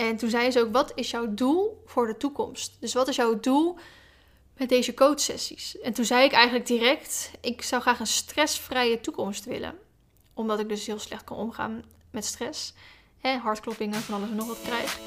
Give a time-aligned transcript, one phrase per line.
[0.00, 2.76] En toen zei ze ook, wat is jouw doel voor de toekomst?
[2.80, 3.76] Dus wat is jouw doel
[4.56, 5.78] met deze coachsessies?
[5.78, 9.78] En toen zei ik eigenlijk direct, ik zou graag een stressvrije toekomst willen.
[10.34, 12.72] Omdat ik dus heel slecht kan omgaan met stress.
[13.18, 14.98] Hè, hartkloppingen, van alles en nog wat krijg.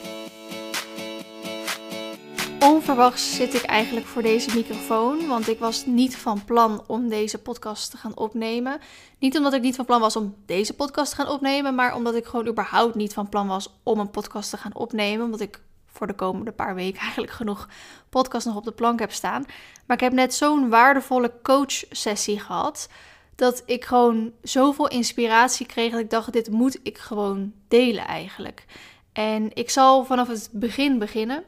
[2.84, 7.38] Onverwachts zit ik eigenlijk voor deze microfoon, want ik was niet van plan om deze
[7.38, 8.80] podcast te gaan opnemen.
[9.20, 12.16] Niet omdat ik niet van plan was om deze podcast te gaan opnemen, maar omdat
[12.16, 15.26] ik gewoon überhaupt niet van plan was om een podcast te gaan opnemen.
[15.26, 17.68] Omdat ik voor de komende paar weken eigenlijk genoeg
[18.10, 19.46] podcast nog op de plank heb staan.
[19.86, 22.90] Maar ik heb net zo'n waardevolle coach-sessie gehad.
[23.36, 28.66] Dat ik gewoon zoveel inspiratie kreeg dat ik dacht: dit moet ik gewoon delen eigenlijk.
[29.14, 31.44] En ik zal vanaf het begin beginnen.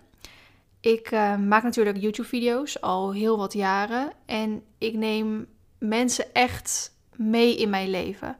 [0.86, 4.12] Ik uh, maak natuurlijk YouTube-video's al heel wat jaren.
[4.26, 8.38] En ik neem mensen echt mee in mijn leven.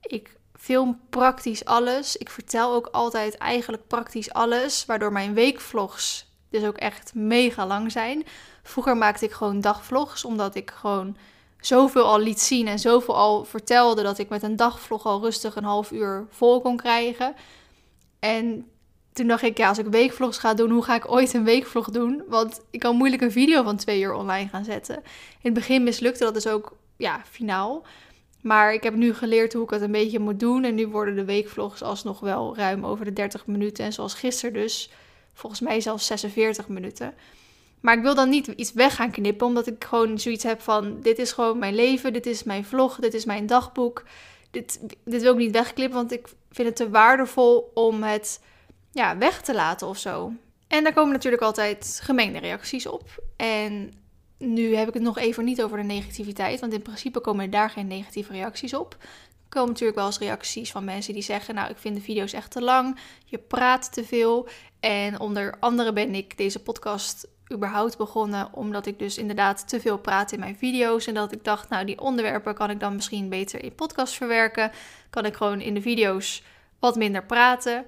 [0.00, 2.16] Ik film praktisch alles.
[2.16, 4.84] Ik vertel ook altijd eigenlijk praktisch alles.
[4.86, 8.24] Waardoor mijn weekvlogs dus ook echt mega lang zijn.
[8.62, 10.24] Vroeger maakte ik gewoon dagvlogs.
[10.24, 11.16] Omdat ik gewoon
[11.60, 14.02] zoveel al liet zien en zoveel al vertelde.
[14.02, 17.34] Dat ik met een dagvlog al rustig een half uur vol kon krijgen.
[18.18, 18.70] En
[19.18, 21.90] toen dacht ik, ja, als ik weekvlogs ga doen, hoe ga ik ooit een weekvlog
[21.90, 22.22] doen?
[22.28, 24.96] Want ik kan moeilijk een video van twee uur online gaan zetten.
[24.96, 25.02] In
[25.40, 27.86] het begin mislukte dat dus ook, ja, finaal.
[28.42, 30.64] Maar ik heb nu geleerd hoe ik het een beetje moet doen.
[30.64, 33.84] En nu worden de weekvlogs alsnog wel ruim over de 30 minuten.
[33.84, 34.90] En zoals gisteren dus,
[35.34, 37.14] volgens mij zelfs 46 minuten.
[37.80, 41.00] Maar ik wil dan niet iets weg gaan knippen, omdat ik gewoon zoiets heb van:
[41.00, 44.04] dit is gewoon mijn leven, dit is mijn vlog, dit is mijn dagboek.
[44.50, 48.40] Dit, dit wil ik niet wegklippen, want ik vind het te waardevol om het
[48.92, 50.32] ja, weg te laten of zo.
[50.68, 53.22] En daar komen natuurlijk altijd gemengde reacties op.
[53.36, 53.92] En
[54.38, 57.70] nu heb ik het nog even niet over de negativiteit, want in principe komen daar
[57.70, 58.96] geen negatieve reacties op.
[59.00, 62.32] Er komen natuurlijk wel eens reacties van mensen die zeggen: Nou, ik vind de video's
[62.32, 64.48] echt te lang, je praat te veel.
[64.80, 69.98] En onder andere ben ik deze podcast überhaupt begonnen omdat ik dus inderdaad te veel
[69.98, 71.06] praat in mijn video's.
[71.06, 74.70] En dat ik dacht: Nou, die onderwerpen kan ik dan misschien beter in podcast verwerken.
[75.10, 76.42] Kan ik gewoon in de video's
[76.78, 77.86] wat minder praten.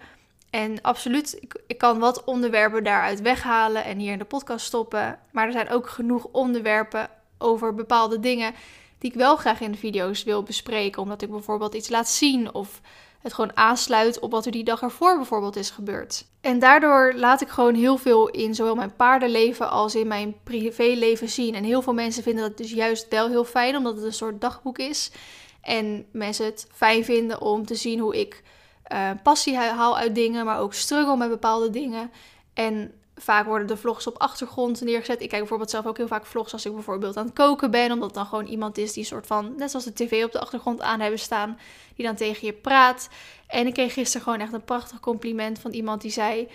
[0.51, 5.19] En absoluut, ik, ik, kan wat onderwerpen daaruit weghalen en hier in de podcast stoppen.
[5.33, 8.55] Maar er zijn ook genoeg onderwerpen over bepaalde dingen
[8.99, 11.03] die ik wel graag in de video's wil bespreken.
[11.03, 12.81] Omdat ik bijvoorbeeld iets laat zien of
[13.21, 16.25] het gewoon aansluit op wat er die dag ervoor bijvoorbeeld is gebeurd.
[16.41, 21.29] En daardoor laat ik gewoon heel veel in zowel mijn paardenleven als in mijn privéleven
[21.29, 21.55] zien.
[21.55, 24.41] En heel veel mensen vinden dat dus juist wel heel fijn, omdat het een soort
[24.41, 25.11] dagboek is.
[25.61, 28.43] En mensen het fijn vinden om te zien hoe ik
[28.93, 32.11] uh, passie haal uit dingen, maar ook struggle met bepaalde dingen.
[32.55, 35.23] En vaak worden de vlogs op achtergrond neergezet.
[35.23, 37.93] Ik kijk bijvoorbeeld zelf ook heel vaak vlogs als ik bijvoorbeeld aan het koken ben.
[37.93, 40.81] Omdat dan gewoon iemand is die soort van, net zoals de tv op de achtergrond
[40.81, 41.59] aan hebben staan,
[41.97, 43.09] die dan tegen je praat.
[43.47, 46.49] En ik kreeg gisteren gewoon echt een prachtig compliment van iemand die zei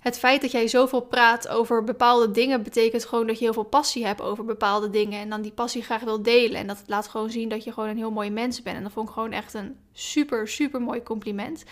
[0.00, 3.62] het feit dat jij zoveel praat over bepaalde dingen betekent gewoon dat je heel veel
[3.62, 5.20] passie hebt over bepaalde dingen.
[5.20, 6.60] En dan die passie graag wil delen.
[6.60, 8.76] En dat laat gewoon zien dat je gewoon een heel mooi mens bent.
[8.76, 11.64] En dat vond ik gewoon echt een super, super mooi compliment.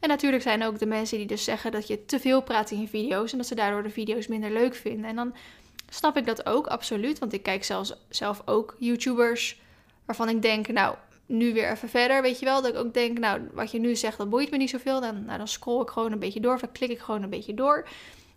[0.00, 2.70] En natuurlijk zijn er ook de mensen die dus zeggen dat je te veel praat
[2.70, 3.32] in je video's.
[3.32, 5.04] En dat ze daardoor de video's minder leuk vinden.
[5.04, 5.34] En dan
[5.88, 7.18] snap ik dat ook, absoluut.
[7.18, 9.60] Want ik kijk zelfs, zelf ook YouTubers
[10.04, 10.96] waarvan ik denk, nou,
[11.26, 12.62] nu weer even verder, weet je wel.
[12.62, 15.00] Dat ik ook denk, nou, wat je nu zegt, dat boeit me niet zoveel.
[15.00, 17.30] Dan, nou, dan scroll ik gewoon een beetje door, of dan klik ik gewoon een
[17.30, 17.88] beetje door.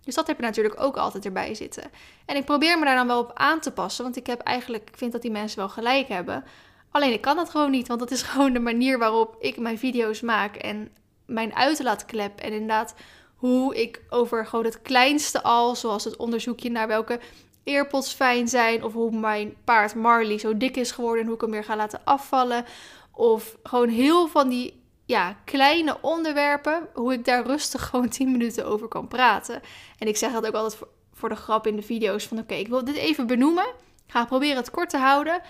[0.04, 1.90] Dus dat heb je natuurlijk ook altijd erbij zitten.
[2.26, 4.88] En ik probeer me daar dan wel op aan te passen, want ik heb eigenlijk,
[4.88, 6.44] ik vind dat die mensen wel gelijk hebben.
[6.90, 9.78] Alleen ik kan dat gewoon niet, want dat is gewoon de manier waarop ik mijn
[9.78, 10.88] video's maak en
[11.26, 12.40] mijn uitlaatklep.
[12.40, 12.94] En inderdaad,
[13.34, 17.20] hoe ik over gewoon het kleinste al, zoals het onderzoekje naar welke
[17.70, 18.84] earpods fijn zijn.
[18.84, 21.76] Of hoe mijn paard Marley zo dik is geworden en hoe ik hem weer ga
[21.76, 22.64] laten afvallen.
[23.12, 26.88] Of gewoon heel van die ja, kleine onderwerpen.
[26.94, 29.62] Hoe ik daar rustig gewoon 10 minuten over kan praten.
[29.98, 30.82] En ik zeg dat ook altijd
[31.14, 32.26] voor, de grap in de video's.
[32.26, 33.66] Van oké, ik wil dit even benoemen.
[34.06, 35.40] Ik ga proberen het kort te houden.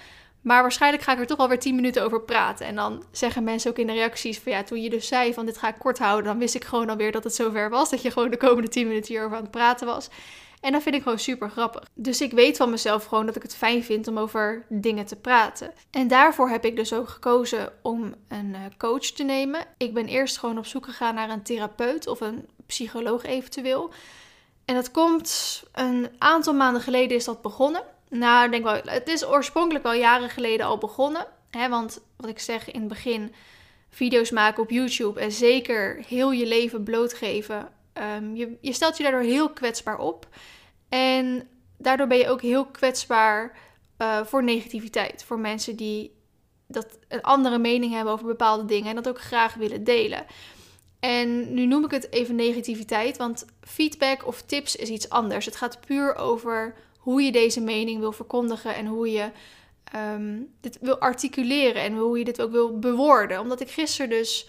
[0.40, 2.66] Maar waarschijnlijk ga ik er toch alweer 10 minuten over praten.
[2.66, 5.46] En dan zeggen mensen ook in de reacties van ja, toen je dus zei van
[5.46, 7.90] dit ga ik kort houden, dan wist ik gewoon alweer dat het zover was.
[7.90, 10.08] Dat je gewoon de komende 10 minuten hierover aan het praten was.
[10.60, 11.84] En dat vind ik gewoon super grappig.
[11.94, 15.16] Dus ik weet van mezelf gewoon dat ik het fijn vind om over dingen te
[15.16, 15.72] praten.
[15.90, 19.64] En daarvoor heb ik dus ook gekozen om een eh, coach te nemen.
[19.76, 23.90] Ik ben eerst gewoon op zoek gegaan naar een therapeut of een psycholoog eventueel.
[24.64, 27.82] En dat komt een aantal maanden geleden is dat begonnen.
[28.08, 31.26] Nou, ik denk wel, het is oorspronkelijk wel jaren geleden al begonnen.
[31.50, 33.34] Hè, want wat ik zeg in het begin,
[33.90, 39.02] video's maken op YouTube en zeker heel je leven blootgeven Ehm, je, je stelt je
[39.02, 40.28] daardoor heel kwetsbaar op.
[40.88, 41.48] En
[41.78, 43.58] daardoor ben je ook heel kwetsbaar
[43.98, 45.24] uh, voor negativiteit.
[45.24, 46.18] Voor mensen die
[46.66, 50.26] dat een andere mening hebben over bepaalde dingen en dat ook graag willen delen.
[51.00, 55.44] En nu noem ik het even negativiteit, want feedback of tips is iets anders.
[55.44, 59.30] Het gaat puur over hoe je deze mening wil verkondigen en hoe je
[59.96, 63.40] um, dit wil articuleren en hoe je dit ook wil bewoorden.
[63.40, 64.48] Omdat ik gisteren dus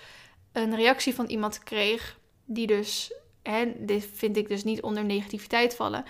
[0.52, 5.76] een reactie van iemand kreeg, die dus, hè, dit vind ik dus niet onder negativiteit
[5.76, 6.06] vallen,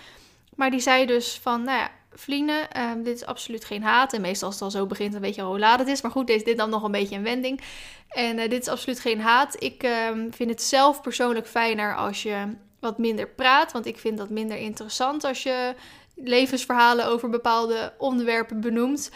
[0.54, 4.12] maar die zei dus van, nou ja, vrienden, um, dit is absoluut geen haat.
[4.12, 6.02] En meestal als het al zo begint, dan weet je hoe laat het is.
[6.02, 7.60] Maar goed, deze, dit dan nog een beetje een wending.
[8.08, 9.62] En uh, dit is absoluut geen haat.
[9.62, 13.72] Ik um, vind het zelf persoonlijk fijner als je wat minder praat.
[13.72, 15.74] Want ik vind dat minder interessant als je
[16.14, 19.10] levensverhalen over bepaalde onderwerpen benoemt.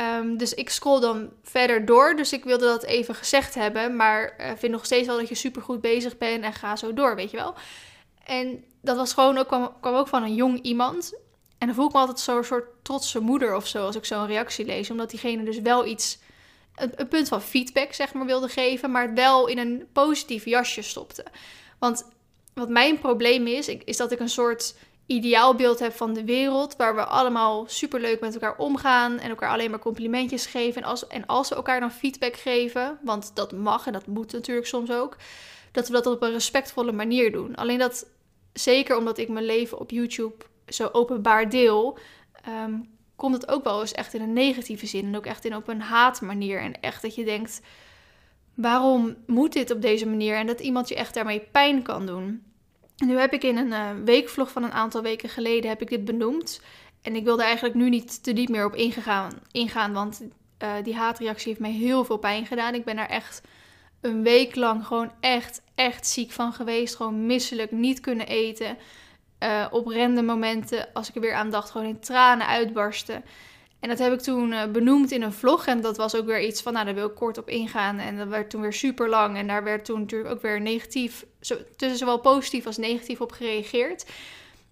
[0.00, 2.16] Um, dus ik scroll dan verder door.
[2.16, 3.96] Dus ik wilde dat even gezegd hebben.
[3.96, 7.16] Maar uh, vind nog steeds wel dat je supergoed bezig bent en ga zo door,
[7.16, 7.54] weet je wel.
[8.24, 11.12] En dat was gewoon ook, kwam, kwam ook van een jong iemand.
[11.58, 14.26] En dan voel ik me altijd zo'n soort trotse moeder of zo als ik zo'n
[14.26, 14.90] reactie lees.
[14.90, 16.18] Omdat diegene dus wel iets,
[16.74, 20.44] een, een, punt van feedback zeg maar wilde geven, maar het wel in een positief
[20.44, 21.24] jasje stopte.
[21.78, 22.08] Want
[22.54, 24.74] wat mijn probleem is, is dat ik een soort
[25.06, 26.76] ideaalbeeld heb van de wereld.
[26.76, 30.82] Waar we allemaal superleuk met elkaar omgaan en elkaar alleen maar complimentjes geven.
[30.82, 34.32] En als, en als we elkaar dan feedback geven, want dat mag en dat moet
[34.32, 35.16] natuurlijk soms ook.
[35.72, 37.54] Dat we dat op een respectvolle manier doen.
[37.54, 38.06] Alleen dat,
[38.52, 41.98] zeker omdat ik mijn leven op YouTube zo openbaar deel,
[42.48, 45.04] um, komt het ook wel eens echt in een negatieve zin.
[45.04, 46.60] En ook echt in op een haatmanier.
[46.60, 47.60] En echt dat je denkt,
[48.54, 50.36] waarom moet dit op deze manier?
[50.36, 52.42] En dat iemand je echt daarmee pijn kan doen.
[52.96, 56.04] Nu heb ik in een uh, weekvlog van een aantal weken geleden heb ik dit
[56.04, 56.60] benoemd.
[57.02, 60.22] En ik wil er eigenlijk nu niet te diep meer op ingegaan, ingaan, want
[60.62, 62.74] uh, die haatreactie heeft mij heel veel pijn gedaan.
[62.74, 63.42] Ik ben daar echt
[64.00, 66.96] een week lang gewoon echt, echt ziek van geweest.
[66.96, 68.78] Gewoon misselijk, niet kunnen eten.
[69.42, 73.24] Uh, op random momenten, als ik er weer aan dacht, gewoon in tranen uitbarsten.
[73.80, 75.66] En dat heb ik toen uh, benoemd in een vlog.
[75.66, 77.98] En dat was ook weer iets van, nou, daar wil ik kort op ingaan.
[77.98, 79.36] En dat werd toen weer super lang.
[79.36, 81.26] En daar werd toen natuurlijk ook weer negatief,
[81.76, 84.06] tussen zowel positief als negatief op gereageerd.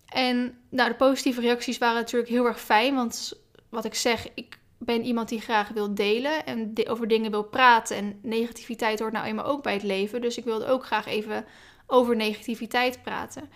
[0.09, 2.95] En nou, de positieve reacties waren natuurlijk heel erg fijn.
[2.95, 7.45] Want wat ik zeg, ik ben iemand die graag wil delen en over dingen wil
[7.45, 7.97] praten.
[7.97, 10.21] En negativiteit hoort nou eenmaal ook bij het leven.
[10.21, 11.45] Dus ik wilde ook graag even
[11.87, 13.51] over negativiteit praten.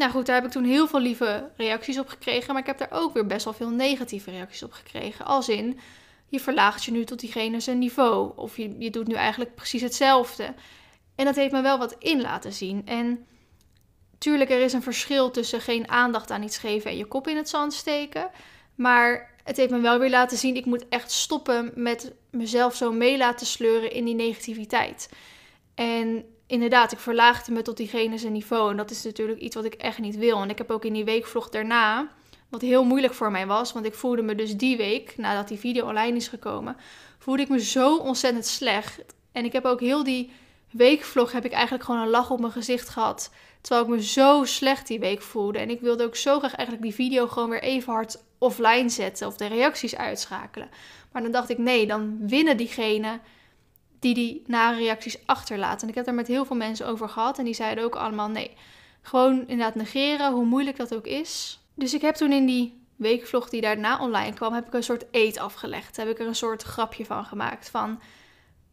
[0.00, 2.52] Nou goed, daar heb ik toen heel veel lieve reacties op gekregen.
[2.52, 5.24] Maar ik heb daar ook weer best wel veel negatieve reacties op gekregen.
[5.24, 5.78] Als in,
[6.28, 8.32] je verlaagt je nu tot diegene zijn niveau.
[8.36, 10.54] Of je, je doet nu eigenlijk precies hetzelfde.
[11.14, 12.86] En dat heeft me wel wat in laten zien.
[12.86, 13.26] En
[14.18, 17.36] tuurlijk, er is een verschil tussen geen aandacht aan iets geven en je kop in
[17.36, 18.30] het zand steken.
[18.74, 22.92] Maar het heeft me wel weer laten zien, ik moet echt stoppen met mezelf zo
[22.92, 25.10] mee laten sleuren in die negativiteit.
[25.74, 28.70] En inderdaad, ik verlaagde me tot diegene zijn niveau.
[28.70, 30.42] En dat is natuurlijk iets wat ik echt niet wil.
[30.42, 32.08] En ik heb ook in die weekvlog daarna,
[32.48, 35.58] wat heel moeilijk voor mij was, want ik voelde me dus die week, nadat die
[35.58, 36.76] video online is gekomen,
[37.18, 39.02] voelde ik me zo ontzettend slecht.
[39.32, 40.30] En ik heb ook heel die
[40.70, 43.30] weekvlog, heb ik eigenlijk gewoon een lach op mijn gezicht gehad.
[43.60, 45.58] Terwijl ik me zo slecht die week voelde.
[45.58, 49.26] En ik wilde ook zo graag eigenlijk die video gewoon weer even hard offline zetten
[49.26, 50.70] of de reacties uitschakelen.
[51.12, 53.20] Maar dan dacht ik, nee, dan winnen diegenen
[54.00, 55.82] die die nare reacties achterlaten.
[55.82, 58.28] En ik heb daar met heel veel mensen over gehad en die zeiden ook allemaal
[58.28, 58.50] nee.
[59.02, 61.60] Gewoon inderdaad negeren, hoe moeilijk dat ook is.
[61.74, 65.04] Dus ik heb toen in die weekvlog die daarna online kwam, heb ik een soort
[65.10, 65.96] eet afgelegd.
[65.96, 68.00] Heb ik er een soort grapje van gemaakt van...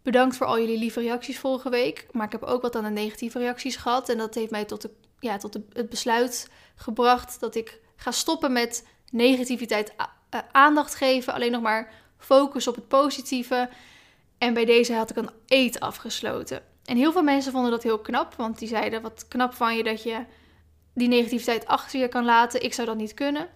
[0.02, 2.08] Bedankt voor al jullie lieve reacties vorige week.
[2.12, 4.10] Maar ik heb ook wat aan de negatieve reacties gehad.
[4.10, 4.90] En dat heeft mij tot, de,
[5.20, 11.34] ja, tot het besluit gebracht dat ik ga stoppen met negativiteit uh, aandacht geven.
[11.34, 13.70] Alleen nog maar focus op het positieve.
[14.38, 16.62] En bij deze had ik een eet afgesloten.
[16.86, 19.84] En heel veel mensen vonden dat heel knap, want die zeiden: Wat knap van je
[19.84, 20.26] dat je
[20.94, 22.64] die negativiteit achter je kan laten.
[22.64, 23.48] Ik zou dat niet kunnen.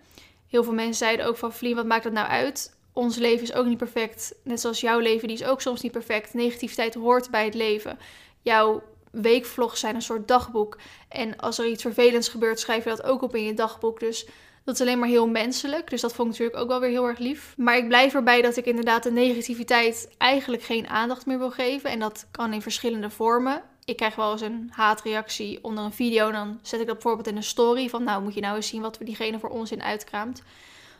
[0.47, 2.75] Heel veel mensen zeiden ook van Vlien, wat maakt dat nou uit?
[2.93, 4.35] Ons leven is ook niet perfect.
[4.43, 6.33] Net zoals jouw leven, die is ook soms niet perfect.
[6.33, 7.97] Negativiteit hoort bij het leven.
[8.41, 10.77] Jouw weekvlogs zijn een soort dagboek.
[11.09, 13.99] En als er iets vervelends gebeurt, schrijf je dat ook op in je dagboek.
[13.99, 14.27] Dus
[14.63, 15.89] dat is alleen maar heel menselijk.
[15.89, 17.53] Dus dat vond ik natuurlijk ook wel weer heel erg lief.
[17.57, 21.89] Maar ik blijf erbij dat ik inderdaad de negativiteit eigenlijk geen aandacht meer wil geven.
[21.89, 23.61] En dat kan in verschillende vormen.
[23.85, 26.31] Ik krijg wel eens een haatreactie onder een video.
[26.31, 27.89] Dan zet ik dat bijvoorbeeld in een story.
[27.89, 30.43] Van nou moet je nou eens zien wat we diegene voor onzin uitkraamt.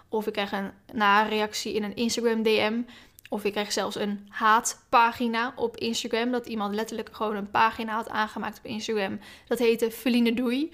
[0.09, 2.81] Of ik krijg een na-reactie in een Instagram DM.
[3.29, 6.31] Of ik krijg zelfs een haatpagina op Instagram.
[6.31, 9.19] Dat iemand letterlijk gewoon een pagina had aangemaakt op Instagram.
[9.47, 10.71] Dat heette Feline Doei.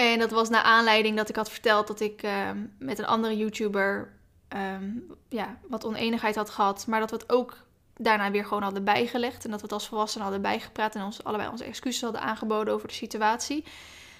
[0.00, 3.36] En dat was naar aanleiding dat ik had verteld dat ik uh, met een andere
[3.36, 4.12] YouTuber
[4.56, 6.86] um, ja, wat oneenigheid had gehad.
[6.86, 7.56] Maar dat we het ook
[7.96, 9.44] daarna weer gewoon hadden bijgelegd.
[9.44, 12.74] En dat we het als volwassenen hadden bijgepraat en ons allebei onze excuses hadden aangeboden
[12.74, 13.64] over de situatie.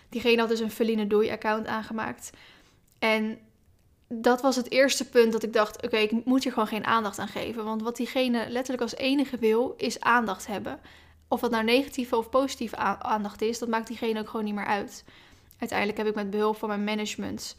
[0.09, 2.31] Diegene had dus een Feline Doei-account aangemaakt.
[2.99, 3.39] En
[4.09, 7.19] dat was het eerste punt dat ik dacht: oké, ik moet hier gewoon geen aandacht
[7.19, 7.65] aan geven.
[7.65, 10.81] Want wat diegene letterlijk als enige wil, is aandacht hebben.
[11.29, 14.67] of het nou negatieve of positieve aandacht is, dat maakt diegene ook gewoon niet meer
[14.67, 15.05] uit.
[15.61, 17.57] Uiteindelijk heb ik met behulp van mijn management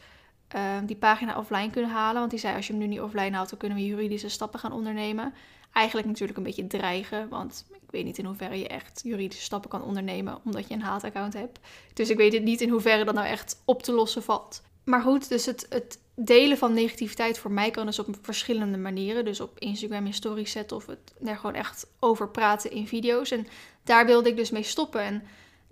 [0.52, 2.20] Ehm, die pagina offline kunnen halen.
[2.20, 4.60] Want die zei, als je hem nu niet offline haalt, dan kunnen we juridische stappen
[4.60, 5.34] gaan ondernemen.
[5.74, 9.70] Eigenlijk natuurlijk een beetje dreigen, want ik weet niet in hoeverre je echt juridische stappen
[9.70, 11.60] kan ondernemen, omdat je een haataccount hebt.
[11.94, 14.62] Dus ik weet niet in hoeverre dat nou echt op te lossen valt.
[14.84, 19.26] Maar goed, dus het, delen van negativiteit voor mij kan dus op verschillende manieren.
[19.26, 23.32] Dus op Instagram in stories zetten of het er gewoon echt over praten in video's.
[23.32, 23.48] En
[23.84, 25.02] daar wilde ik dus mee stoppen.
[25.02, 25.24] En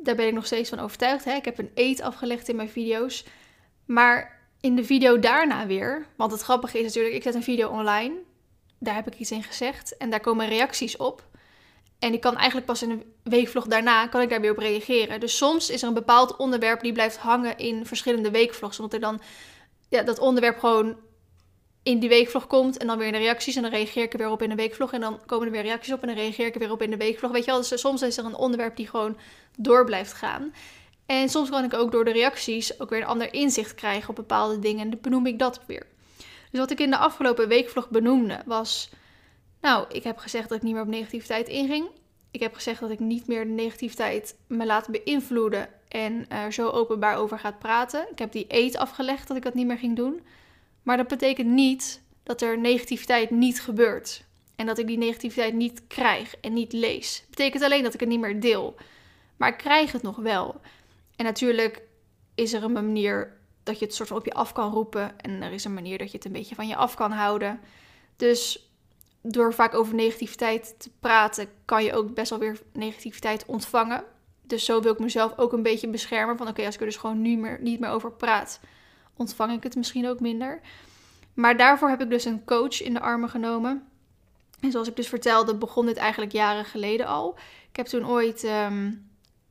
[0.03, 1.25] daar ben ik nog steeds van overtuigd.
[1.25, 1.35] Hè?
[1.35, 3.25] Ik heb een eet afgelegd in mijn video's.
[3.85, 7.69] Maar in de video daarna weer, want het grappige is natuurlijk, ik zet een video
[7.69, 8.15] online,
[8.79, 11.27] daar heb ik iets in gezegd en daar komen reacties op.
[11.99, 15.19] En ik kan eigenlijk pas in een weekvlog daarna, kan ik daar weer op reageren.
[15.19, 18.79] Dus soms is er een bepaald onderwerp die blijft hangen in verschillende weekvlogs.
[18.79, 19.21] Omdat er dan
[19.89, 20.97] ja, dat onderwerp gewoon
[21.83, 23.55] in die weekvlog komt en dan weer in de reacties.
[23.55, 24.93] En dan reageer ik er weer op in de weekvlog.
[24.93, 26.89] En dan komen er weer reacties op en dan reageer ik er weer op in
[26.89, 27.31] de weekvlog.
[27.31, 29.17] Weet je wel, dus soms is er een onderwerp die gewoon
[29.61, 30.53] door blijft gaan.
[31.05, 34.15] En soms kan ik ook door de reacties ook weer een ander inzicht krijgen op
[34.15, 34.81] bepaalde dingen.
[34.81, 35.85] En dan benoem ik dat weer.
[36.51, 38.89] Dus wat ik in de afgelopen weekvlog benoemde was...
[39.61, 41.87] Nou, ik heb gezegd dat ik niet meer op negativiteit inging.
[42.31, 46.69] Ik heb gezegd dat ik niet meer de negativiteit me laat beïnvloeden en er zo
[46.69, 48.07] openbaar over gaat praten.
[48.11, 50.21] Ik heb die eet afgelegd dat ik dat niet meer ging doen.
[50.83, 54.23] Maar dat betekent niet dat er negativiteit niet gebeurt.
[54.55, 57.17] En dat ik die negativiteit niet krijg en niet lees.
[57.19, 58.75] Het betekent alleen dat ik het niet meer deel.
[59.39, 60.61] Maar ik krijg het nog wel.
[61.15, 61.81] En natuurlijk
[62.35, 65.19] is er een manier dat je het soort van op je af kan roepen.
[65.19, 67.59] En er is een manier dat je het een beetje van je af kan houden.
[68.15, 68.69] Dus
[69.21, 74.03] door vaak over negativiteit te praten, kan je ook best wel weer negativiteit ontvangen.
[74.41, 76.37] Dus zo wil ik mezelf ook een beetje beschermen.
[76.37, 78.59] Van oké, als ik er dus gewoon nu meer, niet meer over praat,
[79.15, 80.61] ontvang ik het misschien ook minder.
[81.33, 83.87] Maar daarvoor heb ik dus een coach in de armen genomen.
[84.59, 87.37] En zoals ik dus vertelde, begon dit eigenlijk jaren geleden al.
[87.69, 88.91] Ik heb toen ooit ehm,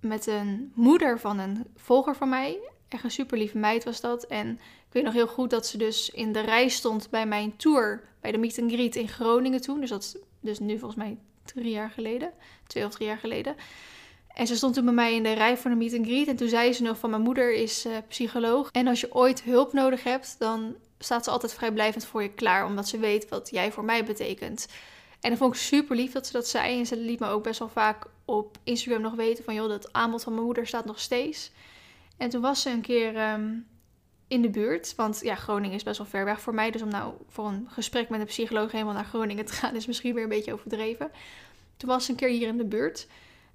[0.01, 2.59] met een moeder van een volger van mij.
[2.89, 4.25] Echt een super lieve meid was dat.
[4.25, 7.57] En ik weet nog heel goed dat ze dus in de rij stond bij mijn
[7.57, 8.03] tour.
[8.21, 9.81] Bij de meet and greet in Groningen toen.
[9.81, 12.33] Dus dat is dus nu volgens mij drie jaar geleden.
[12.67, 13.57] Twee of drie jaar geleden.
[14.35, 16.29] En ze stond toen bij mij in de rij voor de meet and greet.
[16.29, 18.69] En toen zei ze nog van mijn moeder is uh, psycholoog.
[18.73, 22.67] En als je ooit hulp nodig hebt, dan staat ze altijd vrijblijvend voor je klaar.
[22.67, 24.67] Omdat ze weet wat jij voor mij betekent.
[25.21, 26.79] En dat vond ik super lief dat ze dat zei.
[26.79, 29.55] En ze liet me ook best wel vaak op Instagram nog weten van...
[29.55, 31.51] joh, dat aanbod van mijn moeder staat nog steeds.
[32.17, 33.55] En toen was ze een keer ehm,
[34.29, 34.95] in de buurt.
[34.95, 36.71] Want ja, Groningen is best wel ver weg voor mij.
[36.71, 39.77] Dus om nou voor een gesprek met een psycholoog helemaal naar Groningen te gaan...
[39.77, 41.11] is misschien weer een beetje overdreven.
[41.77, 43.07] Toen was ze een keer hier in de buurt.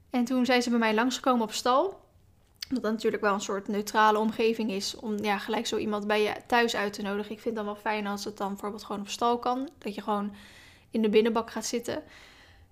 [0.09, 2.01] En toen zijn ze bij mij langsgekomen op stal.
[2.69, 6.21] Dat dan natuurlijk wel een soort neutrale omgeving is om ja, gelijk zo iemand bij
[6.21, 7.31] je thuis uit te nodigen.
[7.31, 9.69] Ik vind het dan wel fijn als het dan bijvoorbeeld gewoon op stal kan.
[9.77, 10.35] Dat je gewoon
[10.93, 12.03] in de binnenbak gaat zitten.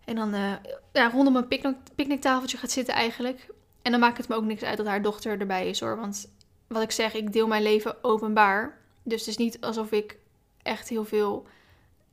[0.06, 0.54] En dan uh,
[0.94, 3.48] ja, rondom een picknick, picknicktafeltje gaat zitten eigenlijk.
[3.82, 5.98] En dan maakt het me ook niks uit dat haar dochter erbij is hoor.
[5.98, 6.30] Want
[6.68, 8.78] wat ik zeg, ik deel mijn leven openbaar.
[9.04, 10.18] Dus het is niet alsof ik
[10.64, 11.46] echt heel veel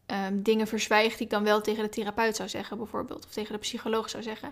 [0.07, 3.25] um, dingen verzwijg die ik dan wel tegen de therapeut zou zeggen bijvoorbeeld.
[3.25, 4.49] Of tegen de psycholoog zou zeggen.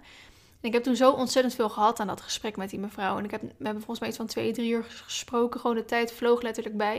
[0.61, 3.19] En ik heb toen zo ontzettend veel gehad aan dat gesprek met die mevrouw.
[3.19, 5.61] En ik heb, we hebben volgens mij iets van twee, drie uur gesproken.
[5.61, 6.99] Gewoon de tijd vloog letterlijk bij.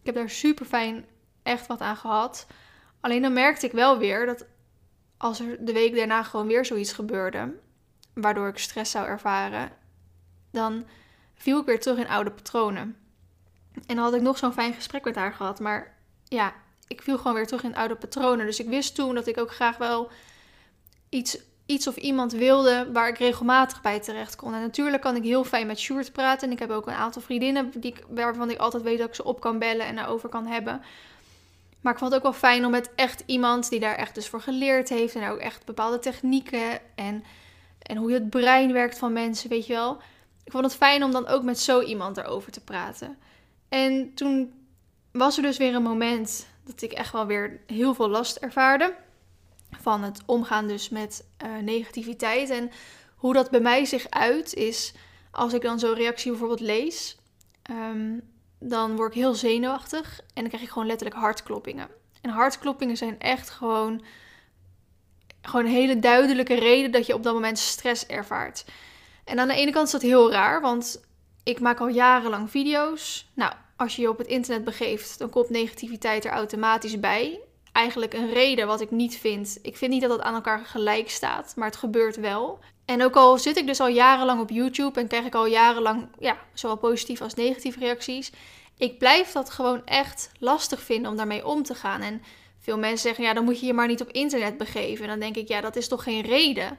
[0.00, 1.04] Ik heb daar super fijn
[1.42, 2.46] echt wat aan gehad.
[3.02, 4.46] Alleen dan merkte ik wel weer dat
[5.16, 7.54] als er de week daarna gewoon weer zoiets gebeurde,
[8.14, 9.70] waardoor ik stress zou ervaren,
[10.50, 10.86] dan
[11.34, 12.96] viel ik weer terug in oude patronen.
[13.86, 16.52] En dan had ik nog zo'n fijn gesprek met haar gehad, maar ja,
[16.88, 18.46] ik viel gewoon weer terug in oude patronen.
[18.46, 20.10] Dus ik wist toen dat ik ook graag wel
[21.08, 24.54] iets, iets of iemand wilde waar ik regelmatig bij terecht kon.
[24.54, 26.46] En natuurlijk kan ik heel fijn met Sjoerd praten.
[26.46, 29.24] En ik heb ook een aantal vriendinnen die, waarvan ik altijd weet dat ik ze
[29.24, 30.82] op kan bellen en daarover kan hebben.
[31.82, 34.28] Maar ik vond het ook wel fijn om met echt iemand die daar echt dus
[34.28, 35.14] voor geleerd heeft.
[35.14, 37.24] En ook echt bepaalde technieken en,
[37.82, 40.00] en hoe het brein werkt van mensen, weet je wel.
[40.44, 43.18] Ik vond het fijn om dan ook met zo iemand erover te praten.
[43.68, 44.52] En toen
[45.12, 48.94] was er dus weer een moment dat ik echt wel weer heel veel last ervaarde.
[49.70, 52.50] Van het omgaan dus met uh, negativiteit.
[52.50, 52.70] En
[53.16, 54.94] hoe dat bij mij zich uit is
[55.30, 57.16] als ik dan zo'n reactie bijvoorbeeld lees.
[57.70, 58.31] Um,
[58.68, 61.88] dan word ik heel zenuwachtig en dan krijg ik gewoon letterlijk hartkloppingen.
[62.20, 64.02] En hartkloppingen zijn echt gewoon,
[65.42, 68.64] gewoon een hele duidelijke reden dat je op dat moment stress ervaart.
[69.24, 71.00] En aan de ene kant is dat heel raar, want
[71.42, 73.30] ik maak al jarenlang video's.
[73.34, 77.40] Nou, als je je op het internet begeeft, dan komt negativiteit er automatisch bij.
[77.72, 79.58] Eigenlijk een reden wat ik niet vind.
[79.62, 82.58] Ik vind niet dat het aan elkaar gelijk staat, maar het gebeurt wel.
[82.92, 86.08] En ook al zit ik dus al jarenlang op YouTube en krijg ik al jarenlang
[86.18, 88.32] ja, zowel positieve als negatieve reacties.
[88.78, 92.00] Ik blijf dat gewoon echt lastig vinden om daarmee om te gaan.
[92.00, 92.22] En
[92.58, 95.04] veel mensen zeggen, ja, dan moet je je maar niet op internet begeven.
[95.04, 96.78] En dan denk ik, ja, dat is toch geen reden?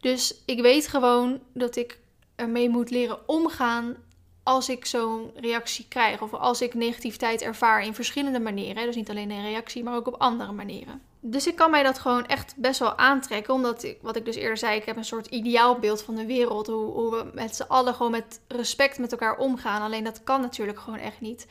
[0.00, 1.98] Dus ik weet gewoon dat ik
[2.34, 3.96] ermee moet leren omgaan
[4.42, 6.22] als ik zo'n reactie krijg.
[6.22, 8.86] Of als ik negativiteit ervaar in verschillende manieren.
[8.86, 11.02] Dus niet alleen een reactie, maar ook op andere manieren.
[11.30, 13.54] Dus ik kan mij dat gewoon echt best wel aantrekken.
[13.54, 16.66] Omdat ik, wat ik dus eerder zei, ik heb een soort ideaalbeeld van de wereld.
[16.66, 19.82] Hoe, hoe we met z'n allen gewoon met respect met elkaar omgaan.
[19.82, 21.46] Alleen dat kan natuurlijk gewoon echt niet.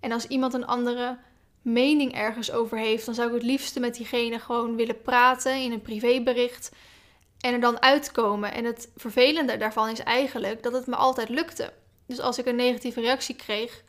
[0.00, 1.18] En als iemand een andere
[1.62, 5.72] mening ergens over heeft, dan zou ik het liefste met diegene gewoon willen praten in
[5.72, 6.72] een privébericht.
[7.40, 8.52] En er dan uitkomen.
[8.52, 11.72] En het vervelende daarvan is eigenlijk dat het me altijd lukte.
[12.06, 13.82] Dus als ik een negatieve reactie kreeg,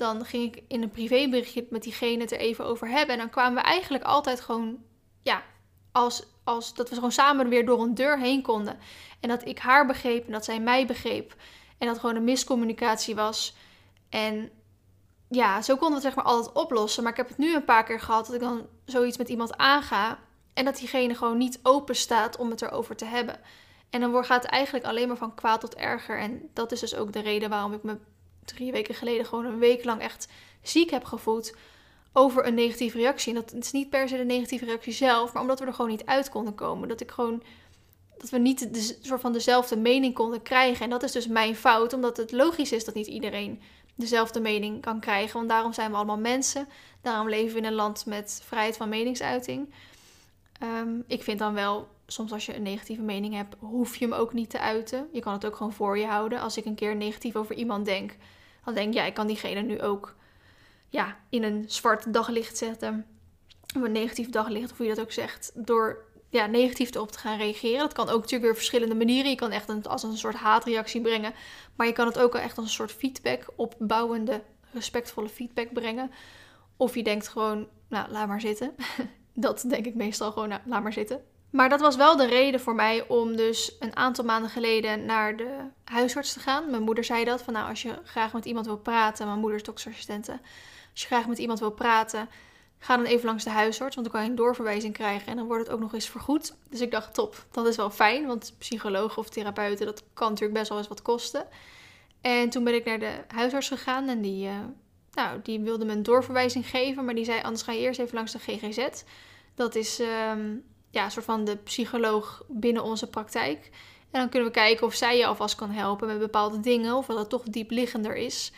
[0.00, 3.14] dan ging ik in een privéberichtje met diegene het er even over hebben.
[3.14, 4.78] En dan kwamen we eigenlijk altijd gewoon,
[5.22, 5.42] ja,
[5.92, 8.78] als, als dat we gewoon samen weer door een deur heen konden.
[9.20, 11.34] En dat ik haar begreep en dat zij mij begreep.
[11.78, 13.56] En dat gewoon een miscommunicatie was.
[14.08, 14.50] En
[15.28, 17.02] ja, zo konden we het zeg maar altijd oplossen.
[17.02, 19.56] Maar ik heb het nu een paar keer gehad dat ik dan zoiets met iemand
[19.56, 20.18] aanga.
[20.54, 23.40] En dat diegene gewoon niet open staat om het erover te hebben.
[23.90, 26.18] En dan gaat het eigenlijk alleen maar van kwaad tot erger.
[26.18, 27.98] En dat is dus ook de reden waarom ik me
[28.52, 30.28] drie weken geleden gewoon een week lang echt
[30.62, 31.56] ziek heb gevoeld
[32.12, 33.34] over een negatieve reactie.
[33.34, 35.90] En dat is niet per se de negatieve reactie zelf, maar omdat we er gewoon
[35.90, 36.88] niet uit konden komen.
[36.88, 37.42] Dat ik gewoon
[38.18, 40.84] dat we niet de, soort van dezelfde mening konden krijgen.
[40.84, 43.60] En dat is dus mijn fout, omdat het logisch is dat niet iedereen
[43.94, 45.36] dezelfde mening kan krijgen.
[45.36, 46.68] Want daarom zijn we allemaal mensen.
[47.02, 49.74] Daarom leven we in een land met vrijheid van meningsuiting.
[50.58, 54.14] Ehm, ik vind dan wel, soms als je een negatieve mening hebt, hoef je hem
[54.14, 55.08] ook niet te uiten.
[55.12, 56.40] Je kan het ook gewoon voor je houden.
[56.40, 58.16] Als ik een keer negatief over iemand denk,
[58.64, 60.14] dan denk ik, ja, ik kan diegene nu ook
[60.88, 63.06] ja, in een zwart daglicht zetten.
[63.76, 65.52] Of een negatief daglicht, of hoe je dat ook zegt.
[65.54, 67.78] Door ja, negatief erop te gaan reageren.
[67.78, 69.30] Dat kan ook natuurlijk weer verschillende manieren.
[69.30, 71.34] Je kan echt een, als een soort haatreactie brengen.
[71.76, 76.10] Maar je kan het ook echt als een soort feedback, opbouwende, respectvolle feedback brengen.
[76.76, 78.74] Of je denkt gewoon, nou, laat maar zitten.
[79.34, 81.24] dat denk ik meestal gewoon, nou, laat maar zitten.
[81.50, 85.36] Maar dat was wel de reden voor mij om dus een aantal maanden geleden naar
[85.36, 86.70] de huisarts te gaan.
[86.70, 89.58] Mijn moeder zei dat, van nou, als je graag met iemand wil praten, mijn moeder
[89.58, 90.32] is doktersassistente.
[90.92, 92.28] Als je graag met iemand wil praten,
[92.78, 95.46] ga dan even langs de huisarts, want dan kan je een doorverwijzing krijgen en dan
[95.46, 96.54] wordt het ook nog eens vergoed.
[96.68, 100.58] Dus ik dacht, top, dat is wel fijn, want psychologen of therapeuten, dat kan natuurlijk
[100.58, 101.46] best wel eens wat kosten.
[102.20, 104.52] En toen ben ik naar de huisarts gegaan en die, uh,
[105.12, 108.14] nou, die wilde me een doorverwijzing geven, maar die zei, anders ga je eerst even
[108.14, 109.02] langs de GGZ.
[109.54, 110.56] Dat is ehm,
[110.90, 113.70] ja, soort van de psycholoog binnen onze praktijk.
[114.10, 117.06] En dan kunnen we kijken of zij je alvast kan helpen met bepaalde dingen, of
[117.06, 118.52] dat het toch diepliggender is.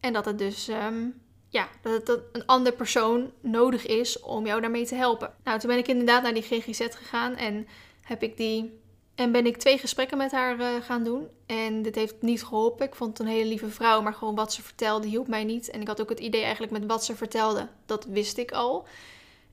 [0.00, 1.04] En dat het dus ehm,
[1.48, 5.34] ja, dat het een ander persoon nodig is om jou daarmee te helpen.
[5.44, 7.66] Nou, toen ben ik inderdaad naar die GGZ gegaan en
[8.02, 8.78] heb ik die.
[9.14, 11.28] En ben ik twee gesprekken met haar uh, gaan doen.
[11.46, 12.86] En dit heeft niet geholpen.
[12.86, 15.70] Ik vond het een hele lieve vrouw, maar gewoon wat ze vertelde hielp mij niet.
[15.70, 18.86] En ik had ook het idee eigenlijk met wat ze vertelde, dat wist ik al.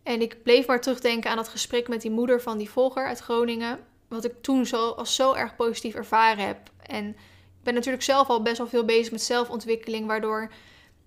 [0.04, 3.20] En ik bleef maar terugdenken aan dat gesprek met die moeder van die volger uit
[3.20, 3.80] Groningen.
[4.08, 6.58] Wat ik toen zo, als zo erg positief ervaren heb.
[6.86, 10.52] En ik ben natuurlijk zelf al best wel veel bezig met zelfontwikkeling, waardoor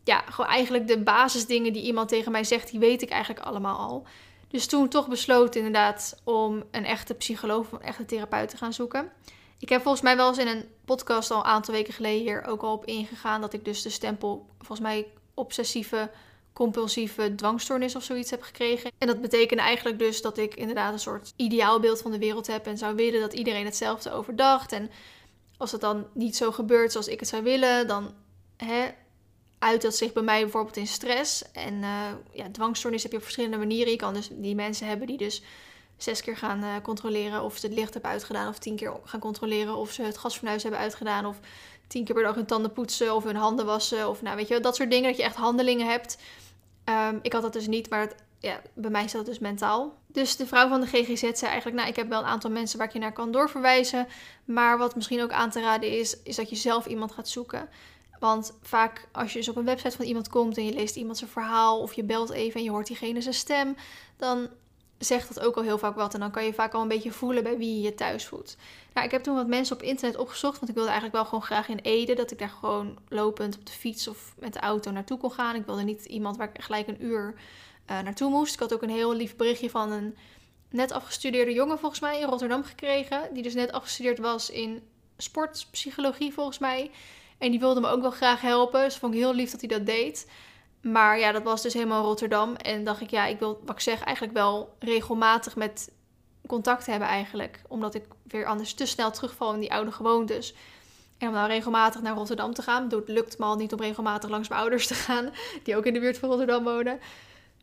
[0.05, 3.79] ja, gewoon eigenlijk de basisdingen die iemand tegen mij zegt, die weet ik eigenlijk allemaal
[3.79, 4.07] al.
[4.49, 8.73] Dus toen toch besloten inderdaad om een echte psycholoog of een echte therapeut te gaan
[8.73, 9.13] zoeken.
[9.59, 12.45] Ik heb volgens mij wel eens in een podcast al een aantal weken geleden hier
[12.45, 16.11] ook al op ingegaan dat ik dus de stempel, volgens mij obsessieve
[16.57, 18.91] compulsieve dwangstoornis of zoiets heb gekregen.
[18.99, 22.67] En dat betekende eigenlijk dus dat ik inderdaad een soort ideaalbeeld van de wereld heb
[22.67, 24.73] en zou willen dat iedereen hetzelfde overdacht.
[24.73, 24.91] En
[25.57, 28.15] als het dan niet zo gebeurt zoals ik het zou willen, dan
[28.57, 28.87] hè,
[29.59, 31.53] uit dat zich bij mij bijvoorbeeld in stress.
[31.53, 33.91] En uh, ja, dwangstoornis heb je op verschillende manieren.
[33.93, 35.43] Je kan dus die mensen hebben die dus
[35.97, 39.21] zes keer gaan uh, controleren of ze het licht hebben uitgedaan, of tien keer gaan
[39.21, 41.37] controleren of ze het gasfornuis hebben uitgedaan, of
[41.87, 44.61] tien keer per dag hun tanden poetsen of hun handen wassen, of nou weet je,
[44.61, 46.19] dat soort dingen dat je echt handelingen hebt.
[46.89, 49.99] Um, ik had dat dus niet, maar het, ja, bij mij is dat dus mentaal.
[50.07, 52.79] Dus de vrouw van de GGZ zei eigenlijk, nou ik heb wel een aantal mensen
[52.79, 54.07] waar ik je naar kan doorverwijzen,
[54.45, 57.69] maar wat misschien ook aan te raden is, is dat je zelf iemand gaat zoeken.
[58.19, 61.19] Want vaak als je dus op een website van iemand komt en je leest iemand
[61.19, 63.77] zijn verhaal of je belt even en je hoort diegene zijn stem,
[64.17, 64.49] dan
[64.99, 66.15] zegt dat ook al heel vaak wat.
[66.15, 68.57] En dan kan je vaak al een beetje voelen bij wie je je thuis voelt.
[68.95, 71.43] Nou, ik heb toen wat mensen op internet opgezocht, want ik wilde eigenlijk wel gewoon
[71.43, 74.91] graag in Ede, dat ik daar gewoon lopend op de fiets of met de auto
[74.91, 75.55] naartoe kon gaan.
[75.55, 77.35] Ik wilde niet iemand waar ik gelijk een uur
[77.91, 78.55] uh, naartoe moest.
[78.55, 80.17] Ik had ook een heel lief berichtje van een
[80.71, 84.83] net afgestudeerde jongen volgens mij in Rotterdam gekregen, die dus net afgestudeerd was in
[85.17, 86.91] sportpsychologie volgens mij.
[87.39, 88.85] En die wilde me ook wel graag helpen.
[88.85, 90.27] Dus vond ik heel lief dat hij dat deed.
[90.93, 92.55] Maar ja, dat was dus helemaal Rotterdam.
[92.55, 95.93] En dacht ik, ja, ik wil, wat ik zeg, eigenlijk wel regelmatig met
[96.47, 97.63] contact hebben eigenlijk.
[97.69, 100.55] Omdat ik weer anders te snel terugval in die oude gewoontes.
[101.19, 102.89] En om nou regelmatig naar Rotterdam te gaan.
[102.91, 105.31] Het lukt me al niet om regelmatig langs mijn ouders te gaan.
[105.65, 107.01] Die ook in de buurt van Rotterdam wonen.